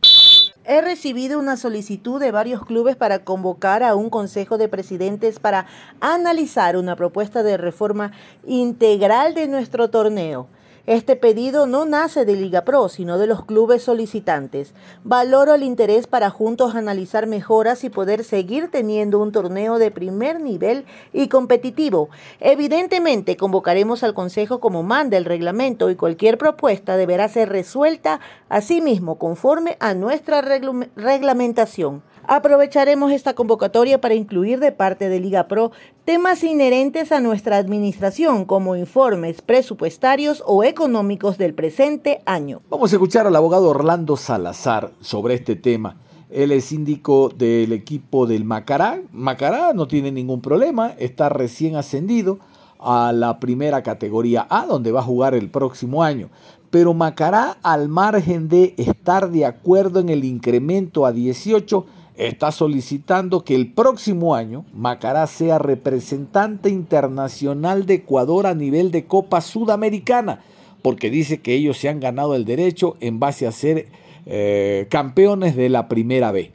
[0.69, 5.65] He recibido una solicitud de varios clubes para convocar a un consejo de presidentes para
[6.01, 8.11] analizar una propuesta de reforma
[8.45, 10.47] integral de nuestro torneo.
[10.87, 14.73] Este pedido no nace de Liga Pro, sino de los clubes solicitantes.
[15.03, 20.39] Valoro el interés para juntos analizar mejoras y poder seguir teniendo un torneo de primer
[20.39, 22.07] nivel y competitivo.
[22.39, 29.19] Evidentemente, convocaremos al Consejo como manda el reglamento y cualquier propuesta deberá ser resuelta asimismo
[29.19, 32.01] conforme a nuestra reglamentación.
[32.29, 35.71] Aprovecharemos esta convocatoria para incluir de parte de Liga Pro
[36.03, 42.59] temas inherentes a nuestra administración como informes presupuestarios o económicos del presente año.
[42.69, 46.01] Vamos a escuchar al abogado Orlando Salazar sobre este tema.
[46.29, 48.99] Él es síndico del equipo del Macará.
[49.13, 52.39] Macará no tiene ningún problema, está recién ascendido
[52.77, 56.29] a la primera categoría A, donde va a jugar el próximo año.
[56.71, 61.85] Pero Macará, al margen de estar de acuerdo en el incremento a 18,
[62.17, 69.05] está solicitando que el próximo año Macará sea representante internacional de Ecuador a nivel de
[69.05, 70.41] Copa Sudamericana,
[70.81, 73.87] porque dice que ellos se han ganado el derecho en base a ser
[74.25, 76.51] eh, campeones de la primera B.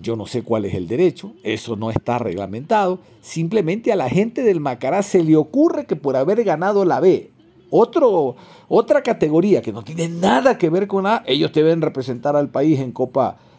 [0.00, 2.98] Yo no sé cuál es el derecho, eso no está reglamentado.
[3.22, 7.30] Simplemente a la gente del Macará se le ocurre que por haber ganado la B,
[7.70, 8.36] otro,
[8.68, 12.80] otra categoría que no tiene nada que ver con A, ellos deben representar al país
[12.80, 13.53] en Copa Sudamericana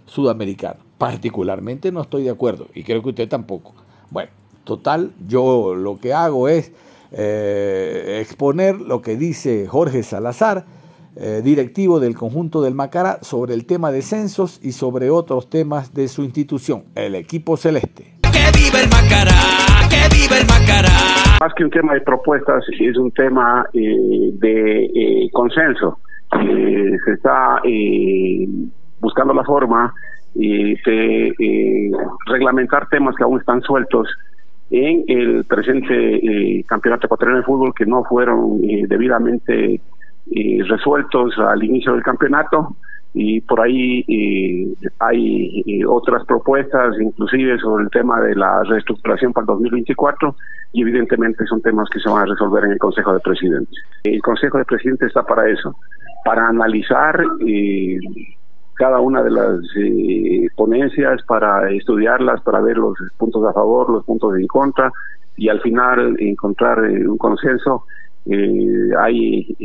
[0.97, 3.73] particularmente no estoy de acuerdo y creo que usted tampoco.
[4.09, 4.31] Bueno,
[4.63, 6.71] total, yo lo que hago es
[7.11, 10.65] eh, exponer lo que dice Jorge Salazar,
[11.15, 15.93] eh, directivo del conjunto del Macará, sobre el tema de censos y sobre otros temas
[15.93, 18.15] de su institución, el equipo celeste.
[18.33, 19.31] ¡Que viva el Macará!
[19.89, 20.89] ¡Que viva el Macará!
[21.39, 25.99] Más que un tema de propuestas, es un tema eh, de consenso.
[26.31, 27.61] se está
[29.05, 29.93] buscando la forma
[30.33, 31.91] de eh,
[32.25, 34.09] reglamentar temas que aún están sueltos
[34.71, 39.79] en el presente eh, campeonato ecuatoriano de fútbol que no fueron eh, debidamente
[40.67, 42.75] resueltos al inicio del campeonato
[43.13, 44.03] y por ahí
[44.97, 50.35] hay otras propuestas inclusive sobre el tema de la reestructuración para el 2024
[50.73, 53.77] y evidentemente son temas que se van a resolver en el Consejo de Presidentes.
[54.03, 55.75] El Consejo de Presidentes está para eso,
[56.25, 57.23] para analizar
[58.75, 64.03] cada una de las eh, ponencias para estudiarlas, para ver los puntos a favor, los
[64.03, 64.91] puntos en contra
[65.37, 67.85] y al final encontrar eh, un consenso.
[68.27, 69.55] Eh, hay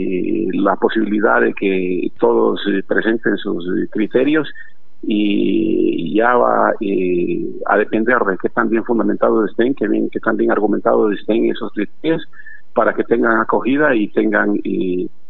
[0.52, 4.48] la posibilidad de que todos presenten sus criterios
[5.02, 6.74] y ya va
[7.66, 11.46] a depender de qué tan bien fundamentados estén, que, bien, que tan bien argumentados estén
[11.46, 12.22] esos criterios
[12.74, 14.60] para que tengan acogida y tengan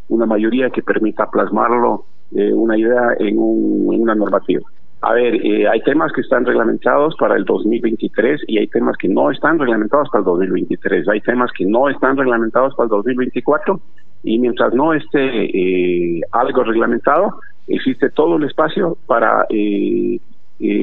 [0.09, 4.63] una mayoría que permita plasmarlo eh, una idea en, una normativa.
[5.03, 9.09] A ver, eh, hay temas que están reglamentados para el 2023 y hay temas que
[9.09, 11.09] no están reglamentados para el 2023.
[11.09, 13.81] Hay temas que no están reglamentados para el 2024
[14.23, 19.47] y mientras no esté eh, algo reglamentado, existe todo el espacio para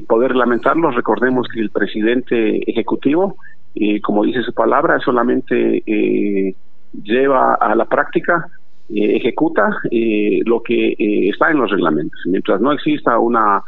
[0.07, 0.89] poder reglamentarlo.
[0.91, 3.35] Recordemos que el presidente ejecutivo,
[4.01, 5.83] como dice su palabra, solamente
[7.03, 8.49] lleva a la práctica
[8.89, 12.19] eh, ejecuta eh, lo que eh, está en los reglamentos.
[12.25, 13.61] Mientras no exista una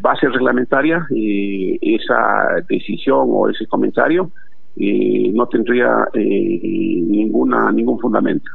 [0.00, 4.30] base reglamentaria, esa decisión o ese comentario
[4.76, 8.48] no tendría ninguna ningún fundamento.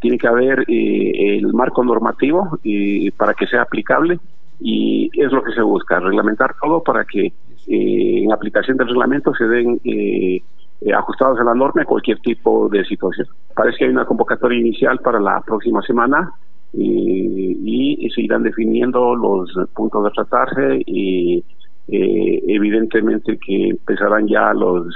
[0.00, 2.58] Tiene que haber el marco normativo
[3.16, 4.18] para que sea aplicable
[4.58, 7.32] y es lo que se busca, reglamentar todo para que
[7.68, 9.78] en aplicación del reglamento se den
[10.84, 13.28] eh, ajustados a la norma cualquier tipo de situación.
[13.54, 16.32] Parece que hay una convocatoria inicial para la próxima semana
[16.72, 21.42] y, se irán definiendo los puntos de tratarse y
[21.88, 24.94] eh, evidentemente que empezarán ya los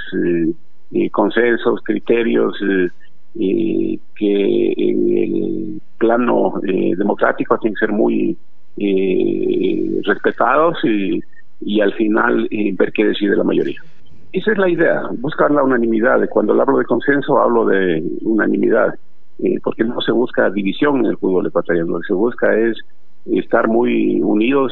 [0.93, 2.55] eh, consensos, criterios
[3.33, 3.99] que
[4.77, 8.37] en el plano democrático tienen que ser muy
[10.03, 13.81] respetados y al final ver qué decide la mayoría.
[14.37, 16.19] Esa es la idea, buscar la unanimidad.
[16.29, 18.93] Cuando hablo de consenso, hablo de unanimidad,
[19.39, 22.77] eh, porque no se busca división en el fútbol ecuatoriano, lo que se busca es
[23.25, 24.71] estar muy unidos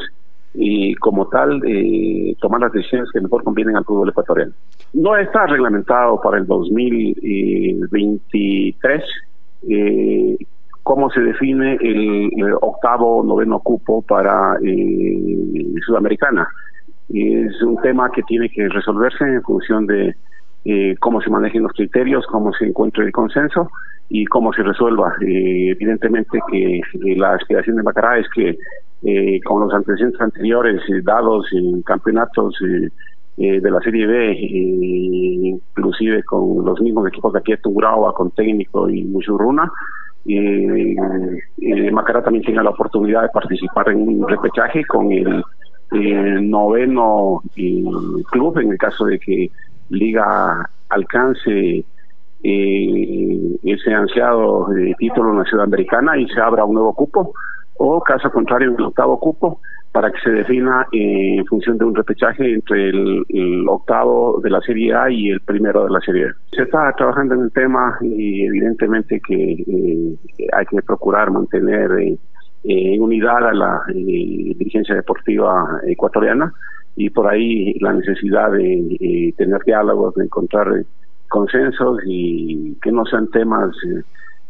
[0.54, 4.52] y como tal eh, tomar las decisiones que mejor convienen al fútbol ecuatoriano.
[4.92, 9.02] No está reglamentado para el 2023
[9.68, 10.36] eh,
[10.84, 16.46] cómo se define el, el, octavo, noveno cupo para eh, Sudamericana
[17.08, 20.14] es un tema que tiene que resolverse en función de
[20.64, 23.70] eh, cómo se manejen los criterios, cómo se encuentre el consenso
[24.08, 25.14] y cómo se resuelva.
[25.20, 28.58] Eh, evidentemente que eh, la aspiración de Macará es que
[29.44, 32.56] con los antecedentes anteriores dados en campeonatos
[33.36, 38.88] de la Serie B, inclusive con los mismos equipos de aquí de Tungurahua, con técnico
[38.88, 39.70] y Muchurruna,
[41.92, 45.44] Macará también tenga la oportunidad de participar en un repechaje con el
[45.92, 49.50] el noveno club en el caso de que
[49.88, 51.84] Liga alcance
[52.42, 57.32] eh, ese ansiado eh, título en la ciudad americana y se abra un nuevo cupo
[57.78, 59.60] o caso contrario el octavo cupo
[59.96, 64.60] para que se defina eh, en función de un repechaje entre el, octavo de la
[64.60, 66.32] Serie A y el primero de la Serie B.
[66.52, 70.18] Se está trabajando en el tema y evidentemente que eh,
[70.52, 72.18] hay que procurar mantener en
[72.68, 76.52] eh, unidad a la dirigencia deportiva ecuatoriana
[76.96, 80.84] y por ahí la necesidad de tener diálogos, de encontrar
[81.28, 83.76] consensos y que no sean temas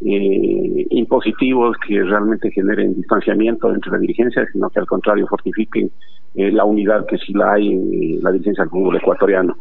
[0.00, 5.90] eh, impositivos que realmente generen distanciamiento entre la dirigencia, sino que al contrario fortifiquen
[6.34, 9.56] eh, la unidad que sí la hay en la dirigencia del fútbol ecuatoriano.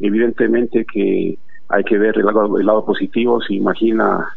[0.00, 1.38] Evidentemente que
[1.68, 2.26] hay que ver el
[2.58, 4.28] el lado positivo, se imagina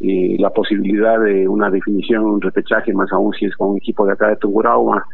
[0.00, 4.06] eh, la posibilidad de una definición, un repechaje, más aún si es con un equipo
[4.06, 5.04] de acá de Tungurahua,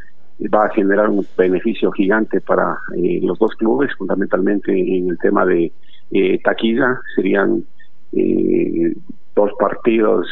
[0.53, 5.47] va a generar un beneficio gigante para eh, los dos clubes, fundamentalmente en el tema
[5.47, 5.73] de
[6.11, 7.65] eh, taquilla, serían
[8.13, 8.95] eh,
[9.35, 10.29] dos partidos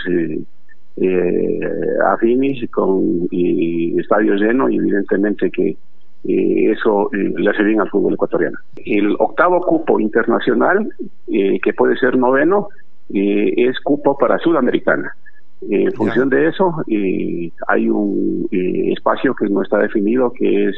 [0.96, 1.58] eh,
[2.06, 5.76] afines con estadio lleno y evidentemente que
[6.24, 8.58] eso le hace bien al fútbol ecuatoriano.
[8.84, 10.88] El octavo cupo internacional,
[11.26, 12.68] que puede ser noveno,
[13.12, 15.14] es cupo para Sudamericana.
[15.70, 16.74] En función de eso,
[17.68, 20.76] hay un espacio que no está definido, que es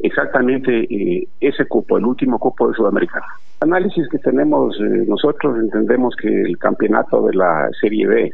[0.00, 3.26] exactamente ese cupo, el último cupo de Sudamericana
[3.60, 8.32] análisis que tenemos eh, nosotros entendemos que el campeonato de la Serie B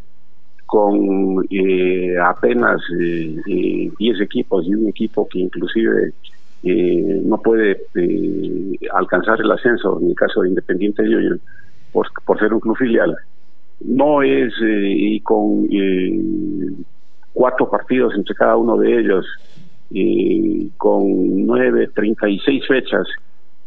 [0.67, 6.13] con eh, apenas 10 eh, equipos y un equipo que inclusive
[6.67, 7.79] no puede
[8.95, 11.39] alcanzar el ascenso en el caso de Independiente Junior
[11.95, 13.17] por, por ser un club filial
[13.81, 15.67] no es y con
[17.33, 19.27] cuatro partidos entre cada uno de ellos
[20.77, 23.07] con nueve, treinta y seis fechas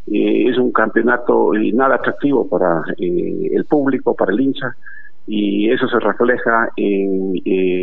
[0.09, 4.73] eh, es un campeonato eh, nada atractivo para eh, el público, para el hincha,
[5.27, 7.33] y eso se refleja en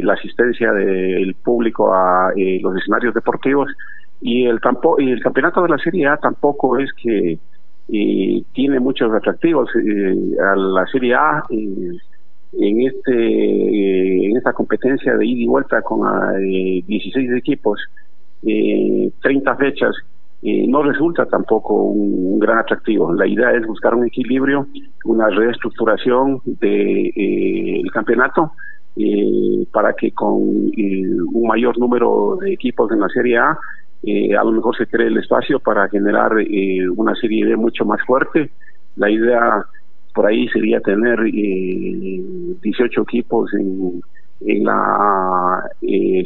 [0.06, 3.70] la asistencia del público a los escenarios deportivos.
[4.22, 7.38] Y el, campo, y el campeonato de la Serie A tampoco es que
[7.88, 9.68] tiene muchos atractivos.
[9.74, 16.00] a la Serie A en este en esta competencia de ida y vuelta con
[16.38, 17.80] 16 equipos,
[18.42, 19.94] 30 fechas
[20.68, 23.12] no resulta tampoco un, gran atractivo.
[23.14, 24.66] La idea es buscar un equilibrio,
[25.04, 28.52] una reestructuración de, eh, campeonato
[28.96, 33.58] eh, para que con eh, un mayor número de equipos en la Serie A
[34.02, 36.32] a lo mejor se cree el espacio para generar
[36.96, 38.50] una Serie B mucho más fuerte.
[38.96, 39.64] La idea
[40.14, 44.02] por ahí sería tener 18 equipos en,
[44.40, 45.64] en la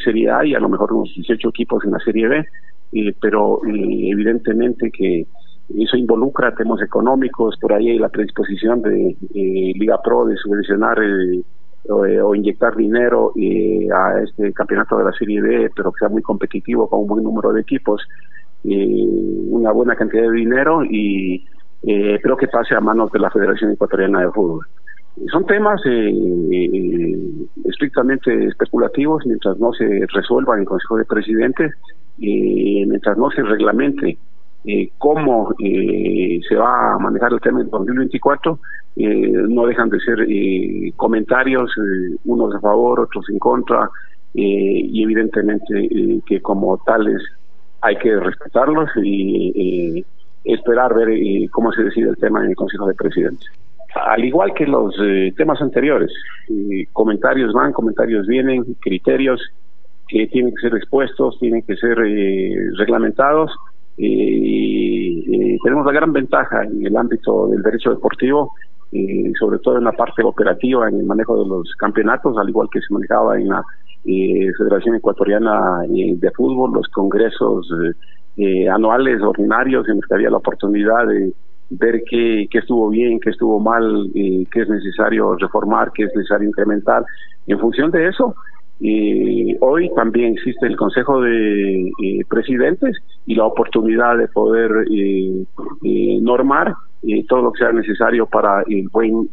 [0.05, 2.45] Serie A y a lo mejor unos 18 equipos en la Serie B
[3.21, 5.27] pero eh, evidentemente que
[5.77, 10.99] eso involucra temas económicos, por ahí hay la predisposición de eh, Liga Pro de subvencionar
[11.03, 11.43] eh,
[11.89, 13.33] o, inyectar dinero
[13.95, 17.25] a este campeonato de la Serie B, pero que sea muy competitivo con un buen
[17.25, 18.03] número de equipos,
[18.65, 21.47] una buena cantidad de dinero y
[21.83, 24.67] espero que pase a manos de la Federación Ecuatoriana de Fútbol.
[25.33, 25.81] Son temas
[27.65, 31.73] estrictamente especulativos mientras no se resuelvan en Consejo de Presidentes
[32.21, 34.19] eh, mientras no se reglamente
[34.71, 38.59] eh, cómo eh, se va a manejar el tema en 2024,
[38.97, 41.73] eh, no dejan de ser eh, comentarios,
[42.27, 43.89] unos a favor, otros en contra,
[44.35, 47.23] y evidentemente que como tales
[47.81, 50.05] hay que respetarlos y
[50.45, 51.19] esperar ver
[51.51, 53.49] cómo se decide el tema en el Consejo de Presidentes.
[53.95, 54.95] Al igual que los
[55.35, 56.13] temas anteriores,
[56.93, 59.41] comentarios van, comentarios vienen, criterios,
[60.09, 63.53] que tienen que ser expuestos, tienen que ser eh, reglamentados.
[63.99, 68.53] Y tenemos la gran ventaja en el ámbito del derecho deportivo,
[69.39, 72.81] sobre todo en la parte operativa, en el manejo de los campeonatos, al igual que
[72.81, 73.63] se manejaba en la
[74.05, 77.71] eh, Federación Ecuatoriana eh, de Fútbol, los congresos
[78.73, 81.33] anuales, ordinarios, en los que había la oportunidad de
[81.71, 86.49] ver qué, qué estuvo bien, qué estuvo mal, qué es necesario reformar, qué es necesario
[86.49, 87.05] incrementar.
[87.49, 88.37] En función de eso,
[88.81, 95.45] y hoy también existe el Consejo de eh, Presidentes y la oportunidad de poder eh,
[95.83, 96.75] eh, normar
[97.29, 99.29] todo lo que sea necesario para el buen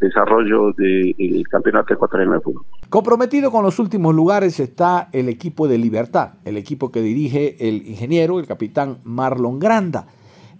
[0.00, 2.64] desarrollo del Campeonato Ecuatoriano de Fútbol.
[2.88, 7.86] Comprometido con los últimos lugares está el equipo de Libertad, el equipo que dirige el
[7.86, 10.06] ingeniero, el capitán Marlon Granda.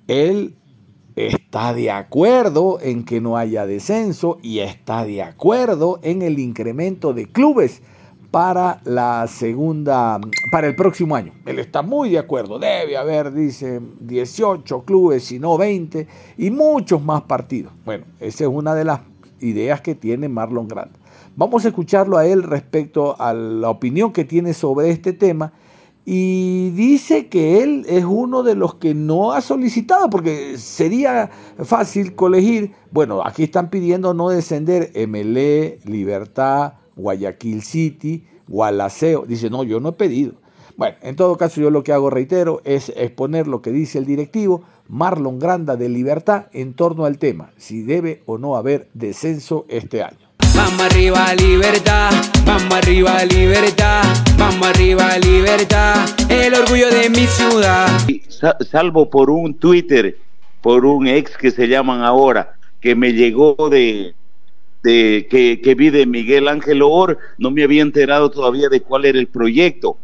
[0.06, 0.52] Él
[1.16, 7.14] está de acuerdo en que no haya descenso y está de acuerdo en el incremento
[7.14, 7.82] de clubes
[8.30, 10.20] para la segunda,
[10.52, 11.32] para el próximo año.
[11.46, 16.06] Él está muy de acuerdo, debe haber, dice, 18 clubes, si no 20,
[16.38, 17.72] y muchos más partidos.
[17.84, 19.00] Bueno, esa es una de las
[19.40, 20.92] ideas que tiene Marlon Grant.
[21.36, 25.52] Vamos a escucharlo a él respecto a la opinión que tiene sobre este tema
[26.04, 31.30] y dice que él es uno de los que no ha solicitado, porque sería
[31.62, 39.24] fácil colegir, bueno, aquí están pidiendo no descender MLE, Libertad, Guayaquil City, Gualaceo.
[39.26, 40.34] Dice, no, yo no he pedido.
[40.76, 44.06] Bueno, en todo caso yo lo que hago, reitero, es exponer lo que dice el
[44.06, 49.66] directivo Marlon Granda de Libertad en torno al tema, si debe o no haber descenso
[49.68, 50.30] este año.
[50.54, 52.10] Vamos arriba, libertad.
[52.44, 54.02] Vamos arriba, libertad.
[54.36, 55.96] Vamos arriba, libertad.
[56.28, 57.88] El orgullo de mi ciudad.
[58.68, 60.16] Salvo por un Twitter,
[60.60, 64.14] por un ex que se llaman ahora, que me llegó de,
[64.82, 69.04] de que, que vi de Miguel Ángel Or, no me había enterado todavía de cuál
[69.04, 69.98] era el proyecto,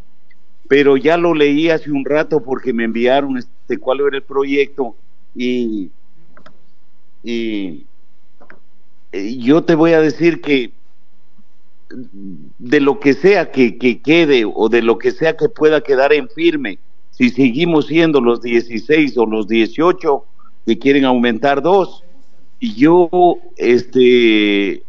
[0.69, 4.95] pero ya lo leí hace un rato porque me enviaron este cuál era el proyecto
[5.35, 5.91] y,
[7.23, 7.87] y
[9.13, 10.73] eh, yo te voy a decir que
[12.59, 16.29] de lo que sea que, quede o de lo que sea que pueda quedar en
[16.29, 16.79] firme,
[17.11, 20.25] si seguimos siendo los 16 o los 18
[20.67, 22.06] que quieren aumentar dos, y
[22.61, 23.09] yo
[23.57, 24.83] este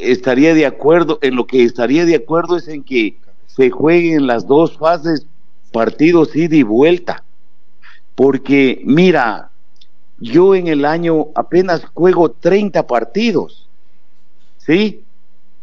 [0.00, 4.46] estaría de acuerdo, en lo que estaría de acuerdo es en que se jueguen las
[4.46, 5.26] dos fases,
[5.72, 7.24] partidos ida y vuelta.
[8.14, 9.50] Porque mira,
[10.18, 13.68] yo en el año apenas juego 30 partidos,
[14.58, 15.02] ¿sí?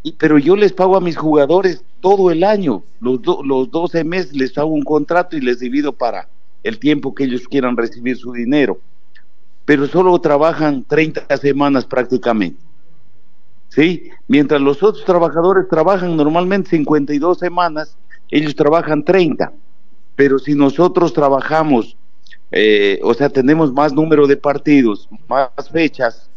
[0.03, 4.33] Y, pero yo les pago a mis jugadores todo el año, los, los 12 meses
[4.33, 6.27] les hago un contrato y les divido para
[6.63, 8.79] el tiempo que ellos quieran recibir su dinero.
[9.69, 12.59] Pero solo trabajan 30 semanas prácticamente.
[13.67, 14.09] ¿Sí?
[14.27, 17.95] Mientras los otros trabajadores trabajan normalmente 52 semanas,
[18.31, 19.53] ellos trabajan 30.
[20.15, 21.95] Pero si nosotros trabajamos
[22.51, 26.31] eh, o sea, tenemos más número de partidos, más fechas,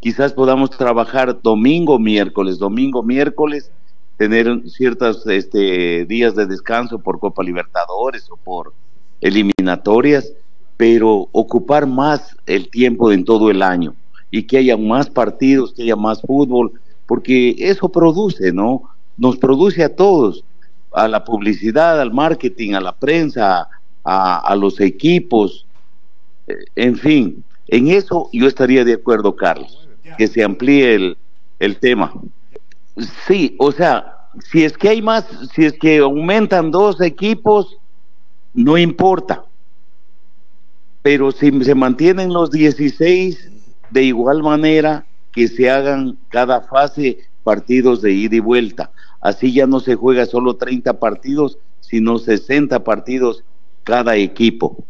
[0.00, 3.70] quizás podamos trabajar domingo, miércoles, domingo, miércoles,
[4.16, 8.72] tener ciertos este, días de descanso por Copa Libertadores o por
[9.20, 10.32] eliminatorias,
[10.78, 13.94] pero ocupar más el tiempo en todo el año
[14.30, 16.72] y que haya más partidos, que haya más fútbol,
[17.04, 18.82] porque eso produce, ¿no?
[19.16, 20.44] Nos produce a todos,
[20.92, 23.68] a la publicidad, al marketing, a la prensa,
[24.04, 25.66] a, los equipos,
[26.46, 31.18] eh, en fin, en eso yo estaría de acuerdo, Carlos, que se amplíe el,
[31.58, 32.14] el tema.
[33.26, 37.76] Sí, o sea, si es que hay más, si es que aumentan dos equipos,
[38.54, 39.44] no importa.
[41.02, 43.50] Pero si se mantienen los 16,
[43.90, 48.90] de igual manera que se hagan cada fase partidos de ida y vuelta.
[49.20, 53.44] Así ya no se juega solo 30 partidos, sino 60 partidos
[53.84, 54.84] cada equipo.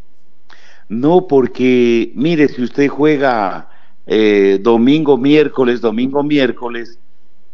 [0.88, 3.68] No porque, mire, si usted juega
[4.06, 6.98] eh, domingo, miércoles, domingo, miércoles,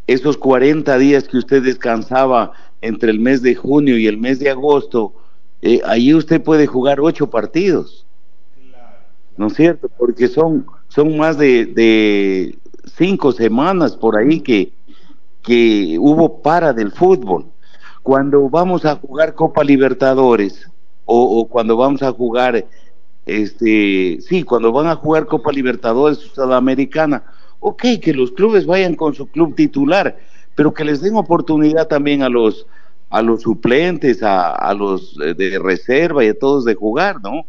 [0.06, 4.50] esos 40 días que usted descansaba entre el mes de junio y el mes de
[4.50, 5.14] agosto,
[5.62, 8.03] eh, ahí usted puede jugar ocho partidos.
[9.36, 9.88] ¿No es cierto?
[9.98, 12.58] Porque son, son más de, de
[12.96, 14.72] cinco semanas por ahí que,
[15.42, 17.46] que hubo para del fútbol.
[18.02, 20.70] Cuando vamos a jugar Copa Libertadores,
[21.06, 22.64] o, cuando vamos a jugar,
[23.26, 27.24] este, sí, cuando van a jugar Copa Libertadores Sudamericana,
[27.60, 30.16] ok, que los clubes vayan con su club titular,
[30.54, 32.66] pero que les den oportunidad también a los
[33.10, 37.44] a los suplentes, a, a los de reserva y a todos de jugar, ¿no?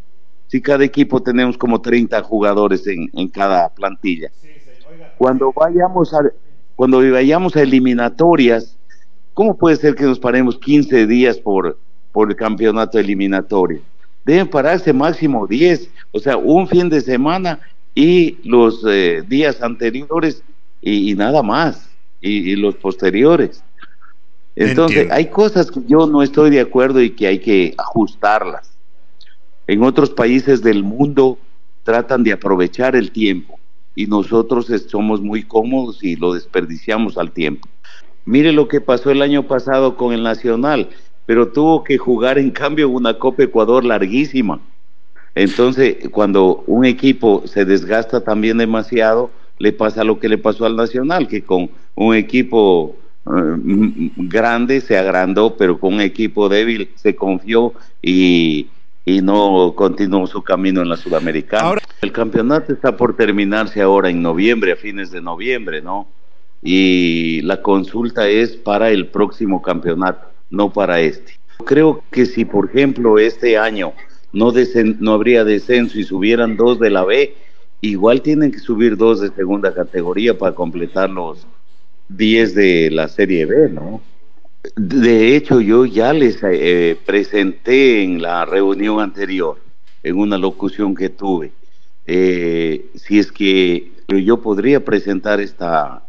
[0.47, 4.29] Si cada equipo tenemos como 30 jugadores en, en cada plantilla.
[5.17, 6.19] Cuando vayamos a
[6.75, 8.77] cuando vayamos a eliminatorias,
[9.33, 11.77] ¿cómo puede ser que nos paremos 15 días por
[12.15, 13.81] por el campeonato eliminatorio.
[14.23, 17.59] Deben pararse máximo 10, o sea, un fin de semana
[17.93, 20.41] y los eh, días anteriores
[20.81, 21.89] y, nada más,
[22.21, 23.61] y, los posteriores.
[24.55, 28.74] Entonces, hay cosas que yo no estoy de acuerdo y que hay que ajustarlas.
[29.67, 31.37] En otros países del mundo
[31.83, 33.59] tratan de aprovechar el tiempo
[33.95, 37.67] y nosotros somos muy cómodos y lo desperdiciamos al tiempo.
[38.25, 40.89] Mire lo que pasó el año pasado con el Nacional
[41.25, 44.59] pero tuvo que jugar en cambio una Copa Ecuador larguísima.
[45.33, 50.75] Entonces, cuando un equipo se desgasta también demasiado, le pasa lo que le pasó al
[50.75, 52.95] Nacional, que con un equipo
[53.25, 58.67] eh, grande se agrandó, pero con un equipo débil se confió y,
[59.05, 61.79] y no continuó su camino en la Sudamericana.
[62.01, 66.07] El campeonato está por terminarse ahora en noviembre, a fines de noviembre, ¿no?
[66.61, 71.33] Y la consulta es para el próximo campeonato no para este.
[71.65, 73.93] Creo que si, por ejemplo, este año
[74.33, 74.51] no,
[74.99, 77.35] no habría descenso y subieran dos de la B,
[77.81, 81.45] igual tienen que subir dos de segunda categoría para completar los,
[82.09, 84.01] 10 de la Serie B, ¿no?
[84.75, 89.59] De hecho, yo ya les eh, presenté en la reunión anterior,
[90.03, 91.51] en una locución que tuve,
[92.05, 96.03] eh, si es que yo podría presentar esta,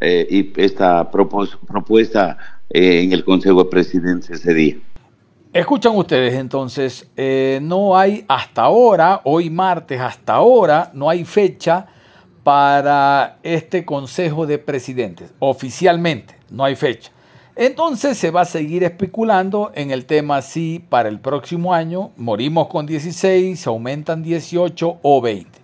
[0.00, 2.38] eh, esta propuesta
[2.70, 4.76] en el Consejo de Presidentes ese día.
[5.52, 7.08] Escuchan ustedes entonces,
[7.62, 11.86] no hay hasta ahora, hoy martes hasta ahora, no hay fecha
[12.42, 17.12] para este Consejo de Presidentes, oficialmente, no hay fecha.
[17.60, 22.68] Entonces se va a seguir especulando en el tema si para el próximo año morimos
[22.68, 25.58] con 16, se aumentan 18 o 20.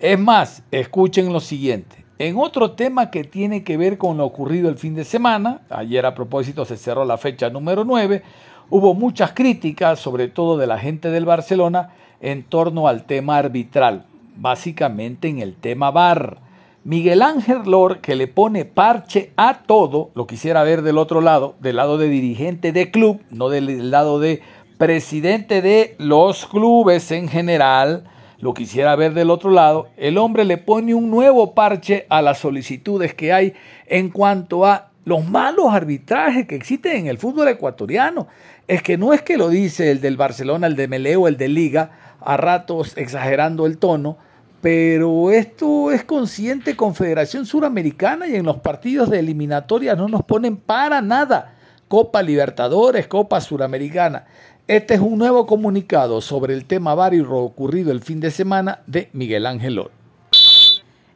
[0.00, 2.04] Es más, escuchen lo siguiente.
[2.18, 6.04] En otro tema que tiene que ver con lo ocurrido el fin de semana, ayer
[6.04, 8.22] a propósito se cerró la fecha número 9,
[8.68, 14.04] hubo muchas críticas, sobre todo de la gente del Barcelona, en torno al tema arbitral,
[14.36, 16.49] básicamente en el tema VAR.
[16.82, 21.54] Miguel Ángel Lor, que le pone parche a todo, lo quisiera ver del otro lado,
[21.60, 24.40] del lado de dirigente de club, no del lado de
[24.78, 28.04] presidente de los clubes en general,
[28.38, 32.38] lo quisiera ver del otro lado, el hombre le pone un nuevo parche a las
[32.38, 33.52] solicitudes que hay
[33.86, 38.26] en cuanto a los malos arbitrajes que existen en el fútbol ecuatoriano.
[38.66, 41.48] Es que no es que lo dice el del Barcelona, el de Meleo, el de
[41.48, 44.16] Liga, a ratos exagerando el tono,
[44.60, 50.56] pero esto es consciente Confederación Suramericana y en los partidos de eliminatoria no nos ponen
[50.56, 51.54] para nada.
[51.88, 54.26] Copa Libertadores, Copa Suramericana.
[54.68, 59.08] Este es un nuevo comunicado sobre el tema vario ocurrido el fin de semana de
[59.12, 59.90] Miguel Ángel Lor.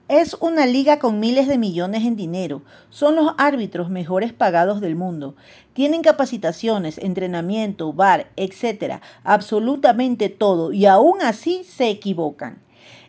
[0.09, 2.63] Es una liga con miles de millones en dinero.
[2.91, 5.37] Son los árbitros mejores pagados del mundo.
[5.73, 12.59] Tienen capacitaciones, entrenamiento, bar, etcétera, absolutamente todo y aún así se equivocan.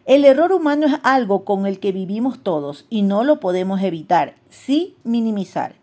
[0.05, 4.35] El error humano es algo con el que vivimos todos y no lo podemos evitar,
[4.51, 5.73] sí minimizar.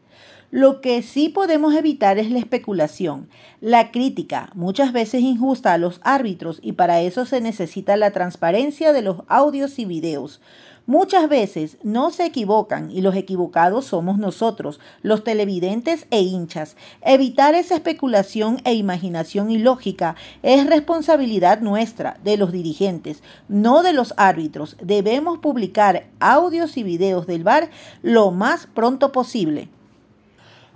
[0.53, 3.29] Lo que sí podemos evitar es la especulación,
[3.61, 8.93] la crítica, muchas veces injusta a los árbitros y para eso se necesita la transparencia
[8.93, 10.41] de los audios y videos.
[10.87, 16.77] Muchas veces no se equivocan y los equivocados somos nosotros, los televidentes e hinchas.
[17.03, 24.13] Evitar esa especulación e imaginación ilógica es responsabilidad nuestra, de los dirigentes, no de los
[24.17, 24.77] árbitros.
[24.83, 27.71] Debemos publicar audios y videos del VAR
[28.03, 29.69] lo más pronto posible.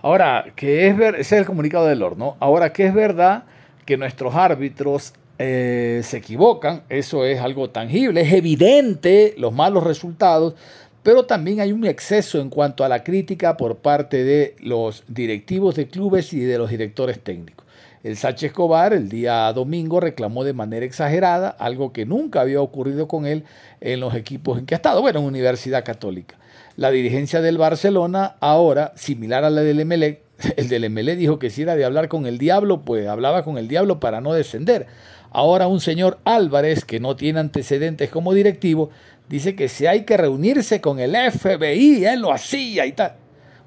[0.03, 2.37] Ahora, que es ver, ese es el comunicado del horno.
[2.39, 3.43] Ahora, que es verdad
[3.85, 10.55] que nuestros árbitros eh, se equivocan, eso es algo tangible, es evidente los malos resultados,
[11.03, 15.77] pero también hay un exceso en cuanto a la crítica por parte de los directivos
[15.77, 17.67] de clubes y de los directores técnicos.
[18.03, 23.09] El Sánchez Escobar el día domingo reclamó de manera exagerada algo que nunca había ocurrido
[23.09, 23.45] con él
[23.81, 26.37] en los equipos en que ha estado, bueno, en Universidad Católica.
[26.77, 30.23] La dirigencia del Barcelona ahora, similar a la del MLE,
[30.57, 33.59] el del MLE dijo que si era de hablar con el diablo, pues hablaba con
[33.59, 34.87] el diablo para no descender.
[35.31, 38.91] Ahora un señor Álvarez, que no tiene antecedentes como directivo,
[39.29, 43.17] dice que si hay que reunirse con el FBI, él lo hacía y tal.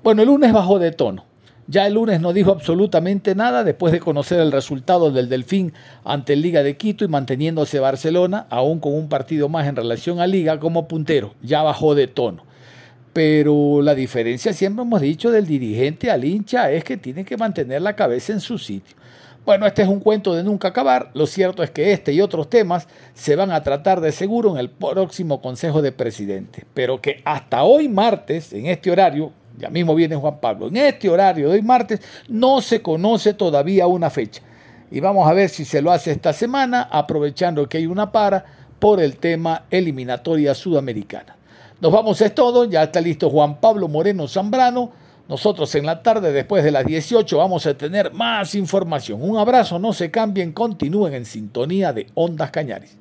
[0.03, 1.25] Bueno, el lunes bajó de tono.
[1.67, 5.71] Ya el lunes no dijo absolutamente nada después de conocer el resultado del Delfín
[6.03, 10.19] ante el Liga de Quito y manteniéndose Barcelona, aún con un partido más en relación
[10.19, 11.35] a Liga, como puntero.
[11.43, 12.43] Ya bajó de tono.
[13.13, 17.83] Pero la diferencia, siempre hemos dicho, del dirigente al hincha es que tiene que mantener
[17.83, 18.95] la cabeza en su sitio.
[19.49, 21.09] Bueno, este es un cuento de nunca acabar.
[21.15, 24.57] Lo cierto es que este y otros temas se van a tratar de seguro en
[24.59, 26.65] el próximo Consejo de Presidentes.
[26.75, 31.09] Pero que hasta hoy martes, en este horario, ya mismo viene Juan Pablo, en este
[31.09, 34.43] horario de hoy martes no se conoce todavía una fecha.
[34.91, 38.45] Y vamos a ver si se lo hace esta semana, aprovechando que hay una para
[38.77, 41.37] por el tema eliminatoria sudamericana.
[41.81, 42.65] Nos vamos, es todo.
[42.65, 47.37] Ya está listo Juan Pablo Moreno Zambrano nosotros en la tarde, después de las 18,
[47.37, 49.21] vamos a tener más información.
[49.21, 52.97] Un abrazo, no se cambien, continúen en sintonía de Ondas Cañares.